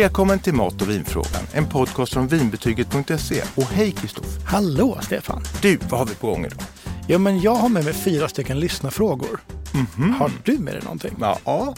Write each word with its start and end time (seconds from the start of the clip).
Välkommen 0.00 0.38
till 0.38 0.54
Mat 0.54 0.82
och 0.82 0.90
vinfrågan, 0.90 1.42
en 1.52 1.68
podcast 1.68 2.12
från 2.12 2.28
vinbetyget.se. 2.28 3.42
Och 3.54 3.62
hej 3.62 3.92
Kristoffer! 3.92 4.46
Hallå 4.46 4.98
Stefan! 5.02 5.42
Du, 5.62 5.76
vad 5.90 6.00
har 6.00 6.06
vi 6.06 6.14
på 6.14 6.26
gång 6.26 6.44
idag? 6.44 6.62
Ja, 7.08 7.18
men 7.18 7.40
jag 7.40 7.54
har 7.54 7.68
med 7.68 7.84
mig 7.84 7.94
fyra 7.94 8.28
stycken 8.28 8.60
lyssnarfrågor. 8.60 9.40
Har 10.18 10.30
du 10.44 10.58
med 10.58 10.74
dig 10.74 10.82
någonting? 10.82 11.16
Ja, 11.20 11.74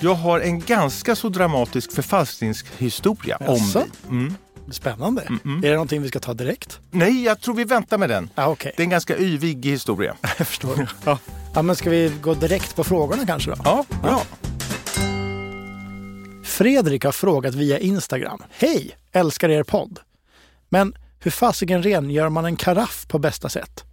jag 0.00 0.14
har 0.14 0.40
en 0.40 0.60
ganska 0.60 1.16
så 1.16 1.28
dramatisk 1.28 1.92
förfalskningshistoria 1.92 3.36
om 3.36 3.46
Jaså? 3.56 3.84
vin. 4.08 4.34
Spännande. 4.70 5.22
Är 5.22 5.60
det 5.68 5.72
någonting 5.72 6.02
vi 6.02 6.08
ska 6.08 6.20
ta 6.20 6.34
direkt? 6.34 6.80
Nej, 6.90 7.24
jag 7.24 7.40
tror 7.40 7.54
vi 7.54 7.64
väntar 7.64 7.98
med 7.98 8.08
den. 8.08 8.30
Ja, 8.34 8.46
okej. 8.46 8.72
Det 8.76 8.82
är 8.82 8.84
en 8.84 8.90
ganska 8.90 9.18
yvig 9.18 9.66
historia. 9.66 10.16
Jag 10.38 10.46
förstår. 10.46 10.88
Ja, 11.04 11.18
Ja, 11.54 11.62
men 11.62 11.76
ska 11.76 11.90
vi 11.90 12.12
gå 12.22 12.34
direkt 12.34 12.76
på 12.76 12.84
frågorna 12.84 13.26
kanske 13.26 13.50
då? 13.50 13.56
ja 13.64 13.84
bra. 14.02 14.22
Fredrik 16.60 17.04
har 17.04 17.12
frågat 17.12 17.54
via 17.54 17.78
Instagram. 17.78 18.42
Hej! 18.50 18.96
Älskar 19.12 19.48
er 19.48 19.62
podd. 19.62 19.98
Men 20.68 20.94
hur 21.20 21.30
fasiken 21.30 21.82
rengör 21.82 22.28
man 22.28 22.44
en 22.44 22.56
karaff 22.56 23.06
på 23.08 23.18
bästa 23.18 23.48
sätt? 23.48 23.84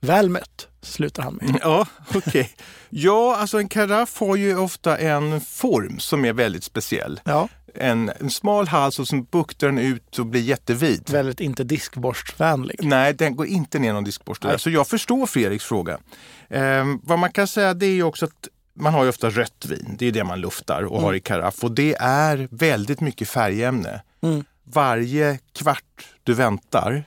Väl 0.00 0.28
mött, 0.28 0.68
slutar 0.82 1.22
han 1.22 1.34
med. 1.34 1.58
Ja, 1.62 1.86
okej. 2.14 2.50
Ja, 2.88 3.36
alltså 3.36 3.58
en 3.58 3.68
karaff 3.68 4.20
har 4.20 4.36
ju 4.36 4.58
ofta 4.58 4.98
en 4.98 5.40
form 5.40 5.98
som 5.98 6.24
är 6.24 6.32
väldigt 6.32 6.64
speciell. 6.64 7.20
Ja, 7.24 7.48
En, 7.74 8.08
en 8.20 8.30
smal 8.30 8.68
hals 8.68 8.98
och 8.98 9.08
sen 9.08 9.24
buktar 9.24 9.66
den 9.66 9.78
ut 9.78 10.18
och 10.18 10.26
blir 10.26 10.40
jättevid. 10.42 11.10
väldigt 11.10 11.40
inte 11.40 11.64
diskborstvänlig. 11.64 12.76
Nej, 12.82 13.14
den 13.14 13.36
går 13.36 13.46
inte 13.46 13.78
ner 13.78 13.92
någon 13.92 14.04
diskborste. 14.04 14.58
Så 14.58 14.70
jag 14.70 14.88
förstår 14.88 15.26
Fredriks 15.26 15.64
fråga. 15.64 15.98
Ehm, 16.50 17.00
vad 17.02 17.18
man 17.18 17.32
kan 17.32 17.48
säga 17.48 17.74
det 17.74 17.86
är 17.86 17.94
ju 17.94 18.02
också 18.02 18.24
att 18.24 18.48
man 18.74 18.94
har 18.94 19.02
ju 19.02 19.08
ofta 19.08 19.30
rött 19.30 19.66
vin. 19.68 19.96
Det 19.98 20.06
är 20.06 20.12
det 20.12 20.24
man 20.24 20.40
luftar 20.40 20.82
och 20.82 21.00
har 21.00 21.14
i 21.14 21.20
karaff. 21.20 21.64
Och 21.64 21.72
det 21.72 21.94
är 22.00 22.48
väldigt 22.50 23.00
mycket 23.00 23.28
färgämne. 23.28 24.02
Mm. 24.22 24.44
Varje 24.64 25.38
kvart 25.52 26.06
du 26.22 26.34
väntar, 26.34 27.04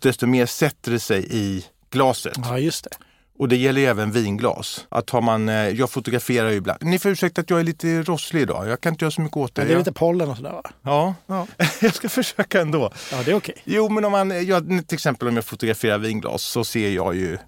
desto 0.00 0.26
mer 0.26 0.46
sätter 0.46 0.90
det 0.92 1.00
sig 1.00 1.26
i 1.30 1.64
glaset. 1.90 2.32
Ja, 2.36 2.58
just 2.58 2.84
det. 2.84 2.90
Och 3.38 3.48
det 3.48 3.56
gäller 3.56 3.80
ju 3.80 3.86
även 3.86 4.12
vinglas. 4.12 4.86
Att 4.88 5.10
har 5.10 5.20
man, 5.20 5.48
eh, 5.48 5.54
jag 5.54 5.90
fotograferar 5.90 6.50
ju 6.50 6.56
ibland. 6.56 6.78
Ni 6.82 6.98
får 6.98 7.10
ursäkta 7.10 7.40
att 7.40 7.50
jag 7.50 7.60
är 7.60 7.64
lite 7.64 8.02
rosslig 8.02 8.40
idag. 8.42 8.68
Jag 8.68 8.80
kan 8.80 8.92
inte 8.92 9.04
göra 9.04 9.10
så 9.10 9.20
mycket 9.20 9.36
åt 9.36 9.54
det. 9.54 9.60
Men 9.60 9.68
det 9.68 9.74
är 9.74 9.78
lite 9.78 9.92
pollen 9.92 10.28
och 10.30 10.36
sådär 10.36 10.52
va? 10.52 10.62
Ja, 10.82 11.14
Ja, 11.26 11.46
jag 11.80 11.94
ska 11.94 12.08
försöka 12.08 12.60
ändå. 12.60 12.92
ja 13.12 13.22
det 13.24 13.30
är 13.30 13.34
okej. 13.34 13.54
Jo, 13.64 13.88
men 13.88 14.04
om 14.04 14.12
man, 14.12 14.46
jag, 14.46 14.68
till 14.88 14.94
exempel 14.96 15.28
om 15.28 15.36
jag 15.36 15.44
fotograferar 15.44 15.98
vinglas 15.98 16.42
så 16.42 16.64
ser 16.64 16.90
jag 16.90 17.16
ju, 17.16 17.38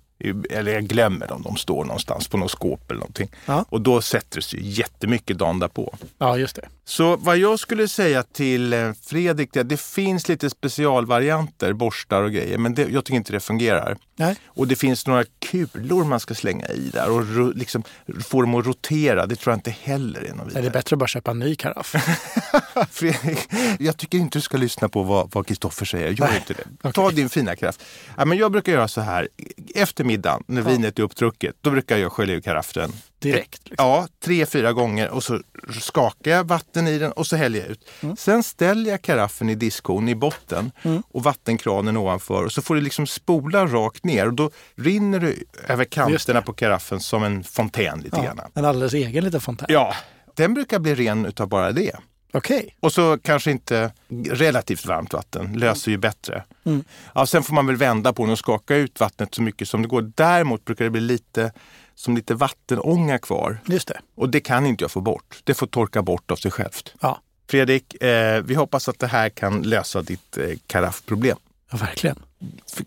eller 0.50 0.72
jag 0.72 0.84
glömmer 0.84 1.26
dem, 1.26 1.42
de 1.42 1.56
står 1.56 1.84
någonstans 1.84 2.28
på 2.28 2.36
något 2.36 2.50
skåp 2.50 2.90
eller 2.90 3.00
någonting. 3.00 3.28
Ja. 3.46 3.64
Och 3.68 3.80
då 3.80 4.00
sätter 4.00 4.36
det 4.36 4.42
sig 4.42 4.68
jättemycket 4.68 5.38
dagen 5.38 5.58
därpå. 5.58 5.94
Ja, 6.18 6.38
just 6.38 6.56
det. 6.56 6.68
Så 6.84 7.16
vad 7.16 7.38
jag 7.38 7.58
skulle 7.58 7.88
säga 7.88 8.22
till 8.22 8.72
eh, 8.72 8.92
Fredrik, 9.02 9.52
det, 9.52 9.62
det 9.62 9.80
finns 9.80 10.28
lite 10.28 10.50
specialvarianter, 10.50 11.72
borstar 11.72 12.22
och 12.22 12.32
grejer, 12.32 12.58
men 12.58 12.74
det, 12.74 12.88
jag 12.90 13.04
tycker 13.04 13.16
inte 13.16 13.32
det 13.32 13.40
fungerar. 13.40 13.96
Nej. 14.26 14.36
Och 14.46 14.68
det 14.68 14.76
finns 14.76 15.06
några 15.06 15.24
kulor 15.50 16.04
man 16.04 16.20
ska 16.20 16.34
slänga 16.34 16.66
i 16.66 16.90
där 16.92 17.10
och 17.10 17.54
liksom 17.56 17.82
få 18.24 18.40
dem 18.40 18.54
att 18.54 18.66
rotera. 18.66 19.26
Det 19.26 19.36
tror 19.36 19.52
jag 19.52 19.56
inte 19.58 19.70
heller 19.70 20.20
är 20.20 20.34
något 20.34 20.46
vidare. 20.48 20.62
det 20.62 20.68
är 20.68 20.72
bättre 20.72 20.94
att 20.94 20.98
bara 20.98 21.06
köpa 21.06 21.30
en 21.30 21.38
ny 21.38 21.54
karaff. 21.56 21.94
Fredrik, 22.90 23.38
jag 23.78 23.96
tycker 23.96 24.18
inte 24.18 24.38
du 24.38 24.42
ska 24.42 24.56
lyssna 24.56 24.88
på 24.88 25.02
vad 25.32 25.46
Kristoffer 25.46 25.84
säger. 25.86 26.08
Gör 26.10 26.26
Nej, 26.26 26.36
inte 26.48 26.62
det. 26.82 26.92
Ta 26.92 27.10
din 27.10 27.28
fina 27.28 27.56
kraft. 27.56 27.82
Ja, 28.16 28.24
men 28.24 28.38
jag 28.38 28.52
brukar 28.52 28.72
göra 28.72 28.88
så 28.88 29.00
här. 29.00 29.28
Efter 29.74 30.04
middagen, 30.04 30.42
när 30.46 30.62
Ja. 30.62 30.68
vinet 30.68 30.98
är 30.98 31.02
uppdrucket, 31.02 31.54
då 31.60 31.70
brukar 31.70 31.96
jag 31.96 32.12
skölja 32.12 32.34
ur 32.34 32.40
karaffen. 32.40 32.92
Direkt. 33.18 33.60
Liksom. 33.68 33.86
Ja, 33.86 34.08
tre, 34.24 34.46
fyra 34.46 34.72
gånger 34.72 35.08
och 35.10 35.24
så 35.24 35.40
skakar 35.80 36.30
jag 36.30 36.44
vatten 36.44 36.88
i 36.88 36.98
den 36.98 37.12
och 37.12 37.26
så 37.26 37.36
häller 37.36 37.58
jag 37.58 37.68
ut. 37.68 37.88
Mm. 38.00 38.16
Sen 38.16 38.42
ställer 38.42 38.90
jag 38.90 39.02
karaffen 39.02 39.48
i 39.50 39.54
diskhon 39.54 40.08
i 40.08 40.14
botten 40.14 40.70
och 41.12 41.22
vattenkranen 41.22 41.96
ovanför 41.96 42.44
och 42.44 42.52
så 42.52 42.62
får 42.62 42.74
det 42.74 42.80
liksom 42.80 43.06
spola 43.06 43.66
rakt 43.66 44.04
ner 44.04 44.11
och 44.20 44.32
då 44.34 44.50
rinner 44.76 45.20
det 45.20 45.34
över 45.68 45.84
kanterna 45.84 46.42
på 46.42 46.52
karaffen 46.52 47.00
som 47.00 47.22
en 47.24 47.44
fontän 47.44 48.00
lite 48.00 48.16
Ja, 48.16 48.22
grann. 48.22 48.40
en 48.54 48.64
alldeles 48.64 48.94
egen 48.94 49.24
liten 49.24 49.40
fontän. 49.40 49.66
Ja, 49.70 49.94
den 50.34 50.54
brukar 50.54 50.78
bli 50.78 50.94
ren 50.94 51.26
utav 51.26 51.48
bara 51.48 51.72
det. 51.72 51.96
Okej. 52.34 52.76
Och 52.80 52.92
så 52.92 53.18
kanske 53.18 53.50
inte 53.50 53.92
relativt 54.30 54.86
varmt 54.86 55.12
vatten, 55.12 55.52
löser 55.52 55.90
ju 55.90 55.96
bättre. 55.98 56.44
Mm. 56.64 56.84
Ja, 57.14 57.26
sen 57.26 57.42
får 57.42 57.54
man 57.54 57.66
väl 57.66 57.76
vända 57.76 58.12
på 58.12 58.22
den 58.22 58.32
och 58.32 58.38
skaka 58.38 58.76
ut 58.76 59.00
vattnet 59.00 59.34
så 59.34 59.42
mycket 59.42 59.68
som 59.68 59.82
det 59.82 59.88
går. 59.88 60.12
Däremot 60.14 60.64
brukar 60.64 60.84
det 60.84 60.90
bli 60.90 61.00
lite 61.00 61.52
som 61.94 62.16
lite 62.16 62.34
vattenånga 62.34 63.18
kvar. 63.18 63.58
Just 63.66 63.88
det. 63.88 64.00
Och 64.14 64.28
det 64.28 64.40
kan 64.40 64.66
inte 64.66 64.84
jag 64.84 64.90
få 64.90 65.00
bort. 65.00 65.40
Det 65.44 65.54
får 65.54 65.66
torka 65.66 66.02
bort 66.02 66.30
av 66.30 66.36
sig 66.36 66.50
självt. 66.50 66.94
Ja, 67.00 67.20
Fredrik, 67.50 68.02
eh, 68.02 68.42
vi 68.42 68.54
hoppas 68.54 68.88
att 68.88 68.98
det 68.98 69.06
här 69.06 69.28
kan 69.28 69.62
lösa 69.62 70.02
ditt 70.02 70.38
eh, 70.38 70.48
karaffproblem. 70.66 71.38
Ja 71.72 71.78
verkligen. 71.78 72.16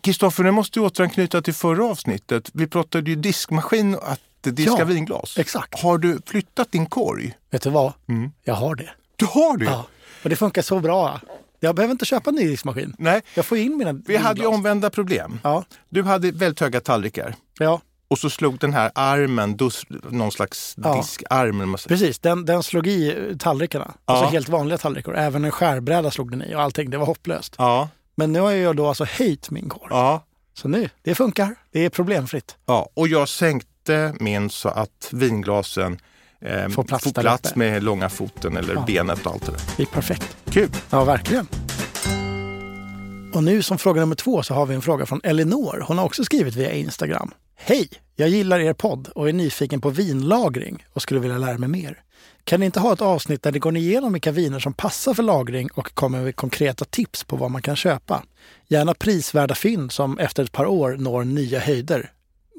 Kristoffer, 0.02 0.44
nu 0.44 0.52
måste 0.52 0.80
du 0.80 0.86
återanknyta 0.86 1.42
till 1.42 1.54
förra 1.54 1.86
avsnittet. 1.86 2.50
Vi 2.54 2.68
pratade 2.68 3.10
ju 3.10 3.16
diskmaskin 3.16 3.96
och 3.96 4.12
att 4.12 4.20
diska 4.42 4.76
Ja, 4.80 4.86
vinglas. 4.86 5.38
exakt. 5.38 5.82
Har 5.82 5.98
du 5.98 6.20
flyttat 6.26 6.72
din 6.72 6.86
korg? 6.86 7.34
Vet 7.52 7.62
du 7.62 7.70
vad? 7.70 7.94
Mm. 8.10 8.32
Jag 8.44 8.54
har 8.54 8.76
det. 8.76 8.90
Du 9.16 9.26
har 9.26 9.58
det? 9.58 9.66
Ja. 9.66 9.86
Och 10.24 10.30
det 10.30 10.36
funkar 10.36 10.62
så 10.62 10.80
bra. 10.80 11.20
Jag 11.60 11.76
behöver 11.76 11.92
inte 11.92 12.06
köpa 12.06 12.30
en 12.30 12.36
ny 12.36 12.48
diskmaskin. 12.48 12.96
Nej, 13.00 13.22
Jag 13.36 13.46
får 13.46 13.58
in 13.58 13.78
mina 13.78 13.94
vi 13.94 14.18
hade 14.18 14.30
ju 14.40 14.44
vinglas. 14.44 14.58
omvända 14.58 14.90
problem. 14.90 15.40
Ja, 15.44 15.64
Du 15.90 16.04
hade 16.04 16.32
väldigt 16.32 16.60
höga 16.60 16.80
tallrikar. 16.82 17.36
ja, 17.60 17.82
Och 18.08 18.20
så 18.20 18.30
slog 18.30 18.58
den 18.60 18.74
här 18.74 18.92
armen, 18.96 19.58
dus, 19.58 19.84
någon 20.10 20.32
slags 20.32 20.76
Ja. 20.84 20.96
diskarm. 20.98 21.76
precis. 21.88 22.20
Den, 22.20 22.46
den 22.46 22.64
slog 22.64 22.88
i 22.88 23.36
tallrikarna. 23.40 23.94
Ja. 24.06 24.14
Alltså 24.14 24.26
helt 24.32 24.50
vanliga 24.50 24.78
tallrikar. 24.78 25.14
Även 25.14 25.46
en 25.46 25.52
skärbräda 25.52 26.12
slog 26.12 26.32
den 26.32 26.42
i 26.44 26.56
och 26.56 26.62
allting. 26.62 26.90
Det 26.90 26.98
var 26.98 27.06
hopplöst. 27.06 27.56
Ja, 27.58 27.90
Men 28.16 28.34
nu 28.34 28.40
har 28.40 28.52
jag 28.52 28.76
då 28.76 28.88
alltså 28.88 29.04
höjt 29.06 29.50
min 29.52 29.70
korg. 29.70 29.88
ja, 29.90 30.26
Så 30.54 30.68
nu, 30.68 30.90
det 31.02 31.16
funkar. 31.16 31.56
Det 31.72 31.80
är 31.86 31.90
problemfritt. 31.90 32.56
ja. 32.66 32.90
Och 32.94 33.08
jag 33.08 33.30
sänkte 33.30 34.16
min 34.20 34.50
så 34.50 34.70
att 34.70 35.10
vinglasen 35.12 36.00
eh, 36.42 36.70
Får 36.70 36.84
plats 36.84 37.04
får 37.04 37.12
plats 37.22 37.56
med 37.56 37.84
långa 37.84 38.10
foten 38.10 38.58
eller 38.58 38.74
Ja. 38.74 38.84
benet 38.88 39.26
och 39.26 39.32
allt 39.34 39.46
det 39.46 39.52
där. 39.52 39.62
Det 39.78 39.84
är 39.84 39.88
perfekt. 39.88 40.38
Kul! 40.50 40.70
Ja, 40.90 41.04
verkligen. 41.04 41.48
Och 43.34 43.44
nu 43.44 43.62
som 43.62 43.78
fråga 43.78 44.02
nummer 44.02 44.16
två 44.16 44.44
så 44.44 44.54
har 44.54 44.66
vi 44.66 44.76
en 44.76 44.82
fråga 44.82 45.06
från 45.06 45.22
Elinor. 45.24 45.84
Hon 45.88 45.98
har 45.98 46.06
också 46.06 46.24
skrivit 46.24 46.56
via 46.56 46.72
Instagram. 46.72 47.32
Hej! 47.56 47.90
Jag 48.16 48.30
gillar 48.30 48.60
er 48.60 48.74
podd 48.74 49.08
och 49.08 49.30
är 49.30 49.34
nyfiken 49.34 49.82
på 49.82 49.90
vinlagring 49.90 50.86
och 50.94 51.02
skulle 51.02 51.20
vilja 51.20 51.38
lära 51.38 51.58
mig 51.58 51.70
mer. 51.70 52.02
Kan 52.46 52.60
ni 52.60 52.66
inte 52.66 52.80
ha 52.80 52.94
ett 52.94 53.02
avsnitt 53.02 53.44
där 53.44 53.52
ni 53.52 53.60
går 53.60 53.78
igenom 53.78 54.14
vilka 54.14 54.32
viner 54.32 54.60
som 54.60 54.74
passar 54.74 55.14
för 55.14 55.24
lagring 55.24 55.70
och 55.74 55.96
kommer 55.96 56.22
med 56.22 56.36
konkreta 56.36 56.86
tips 56.86 57.24
på 57.24 57.36
vad 57.36 57.52
man 57.52 57.62
kan 57.62 57.76
köpa? 57.76 58.24
Gärna 58.68 58.94
prisvärda 58.94 59.56
fynd 59.56 59.92
som 59.92 60.20
efter 60.20 60.44
ett 60.44 60.52
par 60.52 60.66
år 60.66 60.98
når 61.00 61.24
nya 61.24 61.60
höjder. 61.60 62.12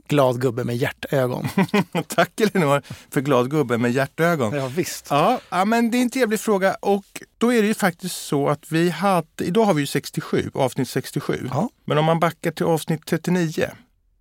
Glad 0.08 0.40
gubbe 0.40 0.64
med 0.64 0.76
hjärtögon. 0.76 1.48
Tack 2.06 2.40
Elinor 2.40 2.82
för 3.10 3.20
glad 3.20 3.50
gubbe 3.50 3.78
med 3.78 3.92
hjärtögon. 3.92 4.54
Ja, 4.54 4.66
visst. 4.66 5.06
Ja, 5.10 5.40
ja, 5.50 5.64
men 5.64 5.90
det 5.90 5.98
är 5.98 6.02
en 6.02 6.10
trevlig 6.10 6.40
fråga 6.40 6.74
och 6.74 7.22
då 7.38 7.52
är 7.52 7.62
det 7.62 7.68
ju 7.68 7.74
faktiskt 7.74 8.16
så 8.16 8.48
att 8.48 8.72
vi 8.72 8.90
hade, 8.90 9.44
idag 9.44 9.64
har 9.64 9.74
vi 9.74 9.80
ju 9.80 9.86
67, 9.86 10.50
avsnitt 10.54 10.88
67. 10.88 11.48
Ja. 11.52 11.68
Men 11.84 11.98
om 11.98 12.04
man 12.04 12.20
backar 12.20 12.50
till 12.50 12.66
avsnitt 12.66 13.06
39, 13.06 13.70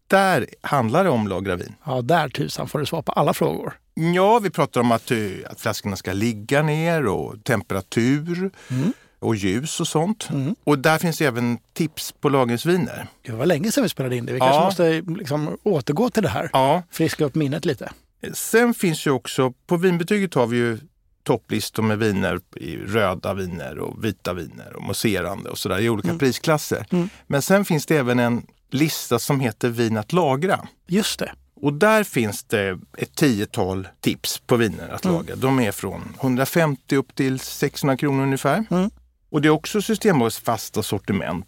där 0.08 0.46
handlar 0.62 1.04
det 1.04 1.10
om 1.10 1.28
lagra 1.28 1.56
vin. 1.56 1.76
Ja, 1.86 2.02
där 2.02 2.30
tusan 2.30 2.68
får 2.68 2.80
du 2.80 2.86
svar 2.86 3.02
på 3.02 3.12
alla 3.12 3.34
frågor. 3.34 3.80
Ja, 4.16 4.40
vi 4.40 4.50
pratar 4.50 4.82
om 4.82 4.92
att, 4.92 5.12
eh, 5.12 5.18
att 5.50 5.60
flaskorna 5.62 5.96
ska 5.96 6.14
ligga 6.14 6.62
ner 6.64 7.06
och 7.06 7.44
temperatur 7.44 8.52
Mm. 8.72 8.94
och 9.20 9.36
ljus 9.36 9.80
och 9.80 9.88
sånt. 9.88 10.28
Mm. 10.32 10.56
Och 10.64 10.80
där 10.80 10.98
finns 10.98 11.22
även 11.22 11.58
tips 11.74 12.12
på 12.12 12.30
lagringsviner. 12.30 13.08
Det 13.22 13.32
var 13.32 13.46
länge 13.46 13.72
sedan 13.72 13.84
vi 13.84 13.90
spelade 13.90 14.16
in 14.16 14.26
det. 14.26 14.34
Vi 14.34 14.40
Ja. 14.40 14.46
kanske 14.46 14.66
måste 15.02 15.14
liksom 15.22 15.58
återgå 15.64 16.10
till 16.10 16.24
det 16.24 16.30
här. 16.30 16.50
Ja. 16.54 16.84
Friska 16.92 17.26
upp 17.26 17.36
minnet 17.36 17.66
lite. 17.66 17.92
Sen 18.34 18.74
finns 18.74 19.08
ju 19.08 19.12
också, 19.12 19.54
på 19.68 19.78
vinbetyget 19.78 20.34
har 20.34 20.48
vi 20.48 20.58
ju 20.58 20.78
topplistor 21.24 21.84
med 21.84 22.00
viner 22.00 22.40
i 22.56 22.78
röda 22.78 23.34
viner 23.34 23.80
och 23.80 24.04
vita 24.06 24.34
viner 24.34 24.74
och 24.76 24.84
mousserande 24.84 25.50
och 25.50 25.58
sådär 25.58 25.80
i 25.80 25.90
olika 25.90 26.18
prisklasser. 26.18 26.86
Mm. 26.92 27.10
Men 27.28 27.42
sen 27.42 27.66
finns 27.66 27.86
det 27.86 27.98
även 27.98 28.20
en 28.20 28.46
lista 28.72 29.20
som 29.20 29.40
heter 29.40 29.70
Vin 29.70 29.98
att 29.98 30.14
lagra. 30.14 30.68
Just 30.88 31.20
det. 31.20 31.32
Och 31.62 31.74
där 31.74 32.04
finns 32.04 32.44
det 32.44 32.80
ett 32.98 33.16
tiotal 33.16 33.88
tips 34.02 34.40
på 34.40 34.56
viner 34.56 34.90
att 34.90 35.06
Mm. 35.06 35.18
laga. 35.18 35.36
De 35.36 35.60
är 35.60 35.72
från 35.72 36.02
150 36.22 36.96
upp 36.96 37.16
till 37.16 37.40
600 37.40 37.98
kronor 37.98 38.24
ungefär. 38.24 38.66
Mm. 38.72 38.90
Och 39.30 39.42
det 39.42 39.48
är 39.48 39.50
också 39.50 39.82
Systembolagets 39.82 40.40
fasta 40.40 40.84
sortiment. 40.84 41.46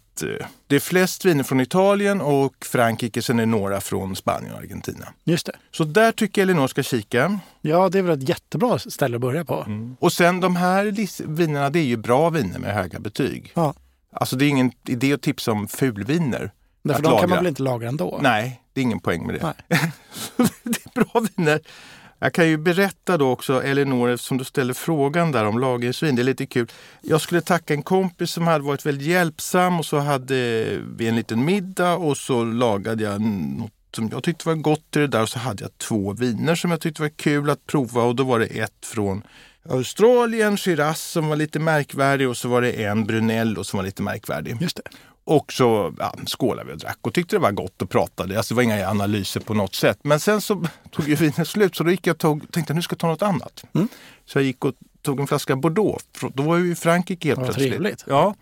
Det 0.66 0.76
är 0.76 0.80
flest 0.80 1.24
viner 1.24 1.44
från 1.44 1.60
Italien 1.60 2.20
och 2.20 2.54
Frankrike, 2.64 3.22
sen 3.22 3.38
är 3.38 3.42
det 3.42 3.46
några 3.46 3.80
från 3.80 4.16
Spanien 4.16 4.52
och 4.52 4.58
Argentina. 4.58 5.08
Just 5.24 5.46
det. 5.46 5.52
Så 5.70 5.84
där 5.84 6.12
tycker 6.12 6.40
jag 6.40 6.50
Elinor 6.50 6.66
ska 6.66 6.82
kika. 6.82 7.38
Ja, 7.60 7.88
det 7.88 7.98
är 7.98 8.02
väl 8.02 8.18
ett 8.22 8.28
jättebra 8.28 8.78
ställe 8.78 9.14
att 9.16 9.20
börja 9.20 9.44
på. 9.44 9.66
Och 9.98 10.12
sen 10.12 10.40
de 10.40 10.56
här 10.56 10.84
vinerna, 11.26 11.70
det 11.70 11.78
är 11.78 11.84
ju 11.84 11.96
bra 11.96 12.30
viner 12.30 12.58
med 12.58 12.74
höga 12.74 12.98
betyg. 13.00 13.52
Ja. 13.54 13.74
Alltså 14.12 14.36
det 14.36 14.44
är 14.44 14.48
ingen 14.48 14.72
idé 14.88 15.12
att 15.12 15.22
tipsa 15.22 15.52
om 15.52 15.68
fulviner. 15.68 16.50
Därför 16.82 17.02
de 17.02 17.08
kan 17.08 17.14
lagra. 17.14 17.26
man 17.26 17.38
väl 17.38 17.46
inte 17.46 17.62
lagra 17.62 17.88
ändå? 17.88 18.18
Nej, 18.22 18.62
det 18.78 18.82
är 18.82 18.84
ingen 18.84 19.00
poäng 19.00 19.26
med 19.26 19.34
det. 19.34 19.54
Det 20.62 20.86
är 20.86 21.04
bra 21.04 21.22
viner. 21.36 21.60
Jag 22.18 22.32
kan 22.32 22.48
ju 22.48 22.56
berätta 22.56 23.16
då 23.16 23.30
också, 23.30 23.62
Elinor, 23.62 24.10
eftersom 24.10 24.38
du 24.38 24.44
ställer 24.44 24.74
frågan 24.74 25.32
där 25.32 25.44
om 25.44 25.58
lagringsvin. 25.58 26.16
Det 26.16 26.22
är 26.22 26.24
lite 26.24 26.46
kul. 26.46 26.70
Jag 27.00 27.20
skulle 27.20 27.40
tacka 27.40 27.74
en 27.74 27.82
kompis 27.82 28.30
som 28.30 28.46
hade 28.46 28.64
varit 28.64 28.86
väldigt 28.86 29.06
hjälpsam 29.06 29.78
och 29.78 29.86
så 29.86 29.98
hade 29.98 30.34
vi 30.96 31.08
en 31.08 31.16
liten 31.16 31.44
middag 31.44 31.94
och 31.94 32.16
så 32.16 32.44
lagade 32.44 33.04
jag 33.04 33.20
något 33.20 33.72
som 33.94 34.08
jag 34.12 34.22
tyckte 34.22 34.48
var 34.48 34.54
gott 34.54 34.96
i 34.96 34.98
det 34.98 35.06
där 35.06 35.22
och 35.22 35.28
så 35.28 35.38
hade 35.38 35.64
jag 35.64 35.78
två 35.78 36.12
viner 36.12 36.54
som 36.54 36.70
jag 36.70 36.80
tyckte 36.80 37.02
var 37.02 37.08
kul 37.08 37.50
att 37.50 37.66
prova 37.66 38.02
och 38.02 38.16
då 38.16 38.24
var 38.24 38.38
det 38.38 38.46
ett 38.46 38.86
från 38.86 39.22
Australien, 39.70 40.56
Shiraz 40.56 41.02
som 41.02 41.28
var 41.28 41.36
lite 41.36 41.58
märkvärdig 41.58 42.28
och 42.28 42.36
så 42.36 42.48
var 42.48 42.62
det 42.62 42.72
en 42.84 43.06
Brunello 43.06 43.64
som 43.64 43.76
var 43.76 43.84
lite 43.84 44.02
märkvärdig. 44.02 44.56
Just 44.60 44.76
det. 44.76 44.82
Och 45.28 45.52
så 45.52 45.94
ja, 45.98 46.14
skålade 46.26 46.68
vi 46.68 46.74
och 46.74 46.78
drack 46.78 46.98
och 47.02 47.14
tyckte 47.14 47.36
det 47.36 47.40
var 47.40 47.52
gott 47.52 47.82
och 47.82 47.90
pratade. 47.90 48.36
Alltså, 48.36 48.54
det 48.54 48.56
var 48.56 48.62
inga 48.62 48.88
analyser 48.88 49.40
på 49.40 49.54
något 49.54 49.74
sätt. 49.74 49.98
Men 50.02 50.20
sen 50.20 50.40
så 50.40 50.64
tog 50.90 51.08
ju 51.08 51.14
vinet 51.14 51.48
slut 51.48 51.76
så 51.76 51.84
då 51.84 51.90
gick 51.90 52.06
jag 52.06 52.14
och 52.14 52.18
tog, 52.18 52.52
tänkte 52.52 52.74
nu 52.74 52.82
ska 52.82 52.92
jag 52.94 52.98
ta 52.98 53.06
något 53.06 53.22
annat. 53.22 53.64
Mm. 53.74 53.88
Så 54.26 54.38
jag 54.38 54.44
gick 54.44 54.64
och 54.64 54.74
tog 55.02 55.20
en 55.20 55.26
flaska 55.26 55.56
Bordeaux. 55.56 56.04
Då 56.34 56.42
var 56.42 56.56
vi 56.56 56.70
i 56.70 56.74
Frankrike 56.74 57.28
helt 57.28 57.38
Vad 57.38 57.46
plötsligt. 57.46 57.70
trevligt. 57.70 58.04
Ja. 58.06 58.34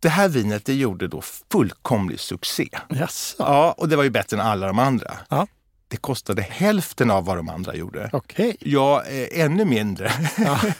Det 0.00 0.08
här 0.08 0.28
vinet 0.28 0.64
det 0.64 0.74
gjorde 0.74 1.08
då 1.08 1.20
fullkomlig 1.52 2.20
succé. 2.20 2.68
Jaså? 2.88 3.36
Ja, 3.38 3.74
och 3.78 3.88
det 3.88 3.96
var 3.96 4.04
ju 4.04 4.10
bättre 4.10 4.36
än 4.36 4.46
alla 4.46 4.66
de 4.66 4.78
andra. 4.78 5.12
Ja. 5.28 5.46
Det 5.88 5.96
kostade 5.96 6.42
hälften 6.42 7.10
av 7.10 7.24
vad 7.24 7.36
de 7.36 7.48
andra 7.48 7.74
gjorde. 7.74 8.10
Okej. 8.12 8.56
Ja, 8.60 9.02
eh, 9.04 9.40
ännu 9.44 9.64
mindre. 9.64 10.12
Ja. 10.38 10.60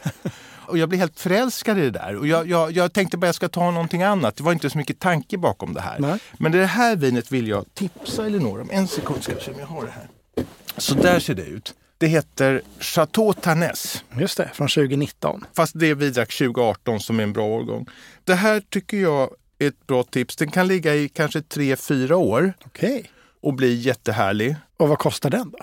och 0.73 0.79
jag 0.79 0.89
blev 0.89 1.01
helt 1.01 1.21
förälskad 1.21 1.79
i 1.79 1.81
det 1.81 1.91
där. 1.91 2.17
Och 2.17 2.27
jag, 2.27 2.49
jag, 2.49 2.73
jag 2.73 2.93
tänkte 2.93 3.17
bara 3.17 3.27
jag 3.27 3.35
ska 3.35 3.49
ta 3.49 3.71
någonting 3.71 4.03
annat. 4.03 4.37
Det 4.37 4.43
var 4.43 4.53
inte 4.53 4.71
så 4.71 4.79
mycket 4.79 4.99
tanke 4.99 5.39
bakom 5.39 5.75
det 5.75 5.81
här. 5.81 5.99
Nej. 5.99 6.19
Men 6.39 6.53
det 6.53 6.67
här 6.67 6.97
vinet 6.97 7.33
vill 7.33 7.49
jag 7.49 7.75
tipsa 7.75 8.27
Elinor 8.27 8.61
om. 8.61 8.69
En 8.73 8.89
sekund 8.89 9.23
ska 9.23 9.33
jag 9.33 9.43
se 9.43 9.51
om 9.51 9.59
jag 9.59 9.67
har 9.67 9.85
det 9.85 9.91
här. 9.91 10.09
Så 10.77 10.95
där 10.95 11.21
ser 11.21 11.35
det 11.35 11.43
ut. 11.45 11.75
Det 11.99 12.07
heter 12.07 12.63
Chateau 12.81 13.33
Tarnès. 13.33 14.03
Just 14.19 14.37
det, 14.37 14.51
från 14.55 14.69
2019. 14.69 15.45
Fast 15.57 15.73
det 15.79 15.95
vi 15.95 16.11
drack 16.11 16.39
2018 16.39 17.01
som 17.01 17.19
är 17.19 17.23
en 17.23 17.33
bra 17.33 17.45
årgång. 17.45 17.87
Det 18.25 18.35
här 18.35 18.63
tycker 18.71 18.97
jag 18.97 19.31
är 19.59 19.69
ett 19.69 19.87
bra 19.87 20.03
tips. 20.03 20.37
Den 20.37 20.51
kan 20.51 20.69
ligga 20.69 20.95
i 20.95 21.09
kanske 21.09 21.39
3-4 21.39 22.13
år 22.13 22.53
Okej. 22.67 23.11
och 23.43 23.55
bli 23.55 23.75
jättehärlig. 23.75 24.57
Och 24.77 24.89
vad 24.89 24.99
kostar 24.99 25.31
den 25.31 25.51
då? 25.51 25.59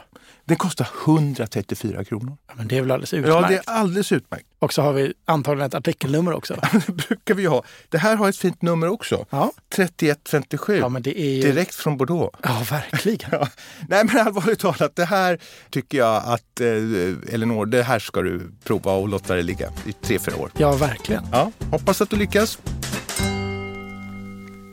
Den 0.50 0.58
kostar 0.58 0.88
134 1.06 2.04
kronor. 2.04 2.38
Ja, 2.48 2.54
men 2.58 2.68
det 2.68 2.78
är 2.78 2.82
väl 2.82 2.92
alldeles 2.92 3.14
utmärkt. 3.14 3.36
Ja, 3.36 3.48
det 3.48 3.56
är 3.56 3.62
alldeles 3.66 4.12
utmärkt. 4.12 4.46
Och 4.60 4.74
så 4.74 4.82
har 4.82 4.94
vi 4.94 5.14
antagligen 5.26 5.68
ett 5.68 5.76
artikelnummer 5.76 6.34
också. 6.34 6.54
Det 6.88 6.94
brukar 6.94 7.34
vi 7.34 7.46
ha. 7.46 7.64
Det 7.90 7.98
här 7.98 8.16
har 8.16 8.30
ett 8.30 8.38
fint 8.38 8.62
nummer 8.62 8.88
också. 8.88 9.26
Ja, 9.30 9.52
3157. 9.76 10.78
ja 10.78 10.90
men 10.90 11.02
det 11.02 11.20
är 11.20 11.30
ju... 11.30 11.42
Direkt 11.42 11.76
från 11.76 11.98
Bordeaux. 11.98 12.38
Ja, 12.44 12.66
verkligen. 12.70 13.30
Ja. 13.32 13.48
Nej 13.88 14.06
men 14.06 14.28
allvarligt 14.28 14.60
talat, 14.60 14.96
det 14.96 15.06
här 15.06 15.40
tycker 15.70 15.98
jag 15.98 16.24
att 16.26 16.62
eh, 16.62 17.34
Elinor, 17.34 17.66
det 17.66 17.84
här 17.84 18.00
ska 18.00 18.22
du 18.22 18.52
prova 18.64 18.92
och 18.92 19.10
låta 19.10 19.36
det 19.36 19.42
ligga 19.42 19.70
i 19.86 19.94
tre, 19.94 20.20
fyra 20.20 20.36
år. 20.36 20.52
Ja, 20.58 20.76
verkligen. 20.76 21.24
Ja, 21.32 21.52
hoppas 21.72 22.02
att 22.02 22.10
du 22.10 22.16
lyckas. 22.16 22.60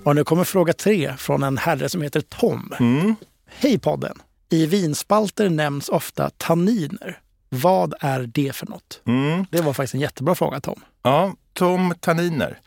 Och 0.05 0.17
nu 0.17 0.25
kommer 0.25 0.44
fråga 0.44 0.73
tre 0.73 1.14
från 1.19 1.43
en 1.43 1.58
herre 1.58 1.88
som 1.88 2.02
heter 2.02 2.20
Tom. 2.20 2.73
Mm. 2.78 3.17
Hej 3.46 3.78
podden! 3.78 4.19
I 4.48 4.66
vinspalter 4.66 5.48
nämns 5.48 5.88
ofta 5.88 6.31
tanniner. 6.31 7.20
Vad 7.48 7.94
är 8.00 8.20
det 8.34 8.56
för 8.56 8.66
något? 8.66 9.00
Mm. 9.06 9.46
Det 9.50 9.60
var 9.60 9.72
faktiskt 9.72 9.94
en 9.94 10.00
jättebra 10.00 10.34
fråga 10.34 10.60
Tom. 10.60 10.81
Ja, 11.02 11.34
Tom 11.52 11.94
tanniner. 12.00 12.60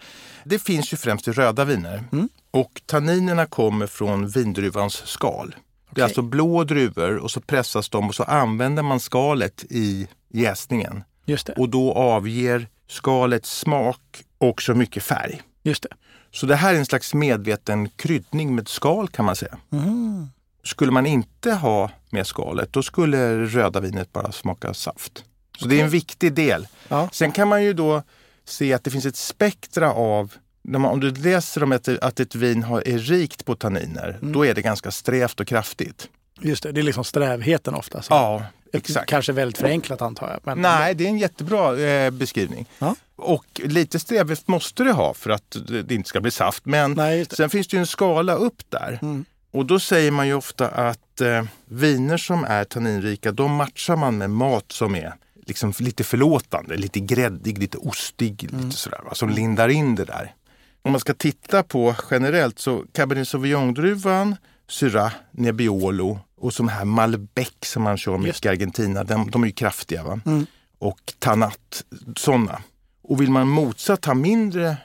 Det 0.44 0.60
finns 0.60 0.94
ju 0.94 0.98
främst 0.98 1.28
i 1.28 1.32
röda 1.32 1.66
viner. 1.66 2.04
Mm. 2.12 2.30
Och 2.52 2.82
tanninerna 2.86 3.46
kommer 3.46 3.88
från 3.88 4.28
vindruvans 4.28 4.94
skal. 4.94 5.56
Det 5.92 6.02
är 6.02 6.06
alltså 6.06 6.22
blå 6.22 6.64
druvor 6.64 7.18
och 7.18 7.32
så 7.32 7.42
pressas 7.42 7.90
de 7.90 8.08
och 8.08 8.16
så 8.16 8.24
använder 8.24 8.84
man 8.84 9.00
skalet 9.00 9.66
i 9.70 10.08
jäsningen. 10.34 11.04
Just 11.26 11.48
det. 11.48 11.54
Och 11.54 11.70
då 11.70 11.94
avger 11.94 12.68
skalet 12.88 13.46
smak 13.46 14.24
och 14.38 14.62
så 14.62 14.74
mycket 14.74 15.04
färg. 15.04 15.42
Just 15.64 15.84
det. 15.84 15.90
Så 16.32 16.46
det 16.46 16.56
här 16.56 16.74
är 16.74 16.78
en 16.78 16.86
slags 16.86 17.14
medveten 17.14 17.90
kryddning 17.90 18.56
med 18.56 18.68
skal 18.68 19.08
kan 19.08 19.26
man 19.26 19.36
säga. 19.36 19.58
Mm. 19.72 20.28
Skulle 20.64 20.92
man 20.92 21.06
inte 21.06 21.52
ha 21.54 21.92
med 22.10 22.28
skalet, 22.28 22.74
då 22.74 22.84
skulle 22.84 23.46
röda 23.46 23.80
vinet 23.80 24.14
bara 24.14 24.32
smaka 24.32 24.74
saft. 24.74 25.24
Så 25.60 25.68
det 25.68 25.80
är 25.80 25.84
en 25.84 25.90
viktig 25.90 26.34
del. 26.34 26.68
Ja. 26.88 27.10
Sen 27.12 27.32
kan 27.32 27.48
man 27.48 27.64
ju 27.64 27.74
då 27.74 28.04
se 28.46 28.74
att 28.74 28.84
det 28.84 28.92
finns 28.92 29.06
ett 29.06 29.16
spektra 29.16 29.94
av 29.94 30.34
man, 30.64 30.86
om 30.86 31.00
du 31.00 31.12
läser 31.12 31.64
om 31.64 31.72
att, 31.72 31.88
att 31.88 32.20
ett 32.20 32.36
vin 32.36 32.64
har, 32.64 32.88
är 32.88 32.98
rikt 32.98 33.46
på 33.46 33.56
tanniner, 33.56 34.18
Mm. 34.22 34.34
då 34.34 34.46
är 34.46 34.54
det 34.54 34.62
ganska 34.62 34.92
strävt 34.92 35.40
och 35.40 35.48
kraftigt. 35.48 36.10
Just 36.42 36.64
det. 36.64 36.72
Det 36.72 36.82
är 36.82 36.84
liksom 36.84 37.04
strävheten 37.04 37.76
ofta. 37.76 38.02
Så. 38.02 38.14
Ja, 38.14 38.44
exakt. 38.74 39.10
Kanske 39.10 39.32
väldigt 39.32 39.58
förenklat 39.58 40.02
antar 40.02 40.30
jag. 40.30 40.40
Men... 40.44 40.62
Nej, 40.62 40.96
det 40.96 41.04
är 41.04 41.08
en 41.10 41.18
jättebra 41.18 41.80
eh, 41.80 42.12
beskrivning. 42.12 42.66
Ja. 42.80 42.96
Och 43.16 43.62
lite 43.64 44.00
strävhet 44.00 44.48
måste 44.48 44.84
det 44.84 44.92
ha 44.92 45.14
för 45.14 45.30
att 45.30 45.56
det 45.68 45.92
inte 45.96 46.10
ska 46.10 46.22
bli 46.22 46.32
saft. 46.32 46.66
Men 46.66 46.96
sen 47.32 47.50
finns 47.50 47.68
det 47.68 47.76
ju 47.78 47.80
en 47.80 47.88
skala 47.88 48.34
upp 48.34 48.62
där. 48.70 49.00
Mm. 49.02 49.26
Och 49.52 49.66
då 49.66 49.80
säger 49.80 50.12
man 50.12 50.28
ju 50.28 50.34
ofta 50.34 50.68
att 50.68 51.22
eh, 51.22 51.44
viner 51.66 52.18
som 52.18 52.44
är 52.44 52.64
tanninrika, 52.64 53.32
de 53.32 53.56
matchar 53.56 53.96
man 53.96 54.18
med 54.18 54.30
mat 54.30 54.72
som 54.72 54.96
är 54.96 55.14
liksom 55.46 55.74
lite 55.80 56.04
förlåtande, 56.04 56.78
lite 56.78 57.00
gräddig, 57.00 57.58
lite 57.58 57.78
ostig, 57.78 58.44
lite 58.44 58.78
sådär, 58.78 59.02
va, 59.06 59.14
som 59.14 59.30
lindar 59.30 59.70
in 59.70 59.96
det 59.96 60.06
där. 60.06 60.34
Om 60.82 60.92
man 60.92 61.00
ska 61.02 61.14
titta 61.14 61.64
på 61.64 61.96
generellt 62.12 62.60
så 62.60 62.84
Cabernet 62.94 63.28
Sauvignon-druvan, 63.28 64.36
Syrah, 64.68 65.12
Nebbiolo 65.32 66.20
och 66.38 66.54
som 66.54 66.68
här 66.68 66.86
Malbec 66.86 67.54
som 67.66 67.84
man 67.84 67.98
kör 67.98 68.18
mycket 68.18 68.46
i 68.46 68.50
Argentina, 68.50 69.04
de, 69.04 69.32
de 69.32 69.44
är 69.44 69.48
ju 69.48 69.54
kraftiga. 69.54 70.04
Va? 70.04 70.20
Mm. 70.26 70.46
Och 70.80 71.14
Tanat, 71.20 71.84
sådana. 72.16 72.62
Och 73.02 73.22
vill 73.22 73.32
man 73.32 73.48
motsatt 73.48 74.06
ha 74.06 74.14
mindre 74.14 74.78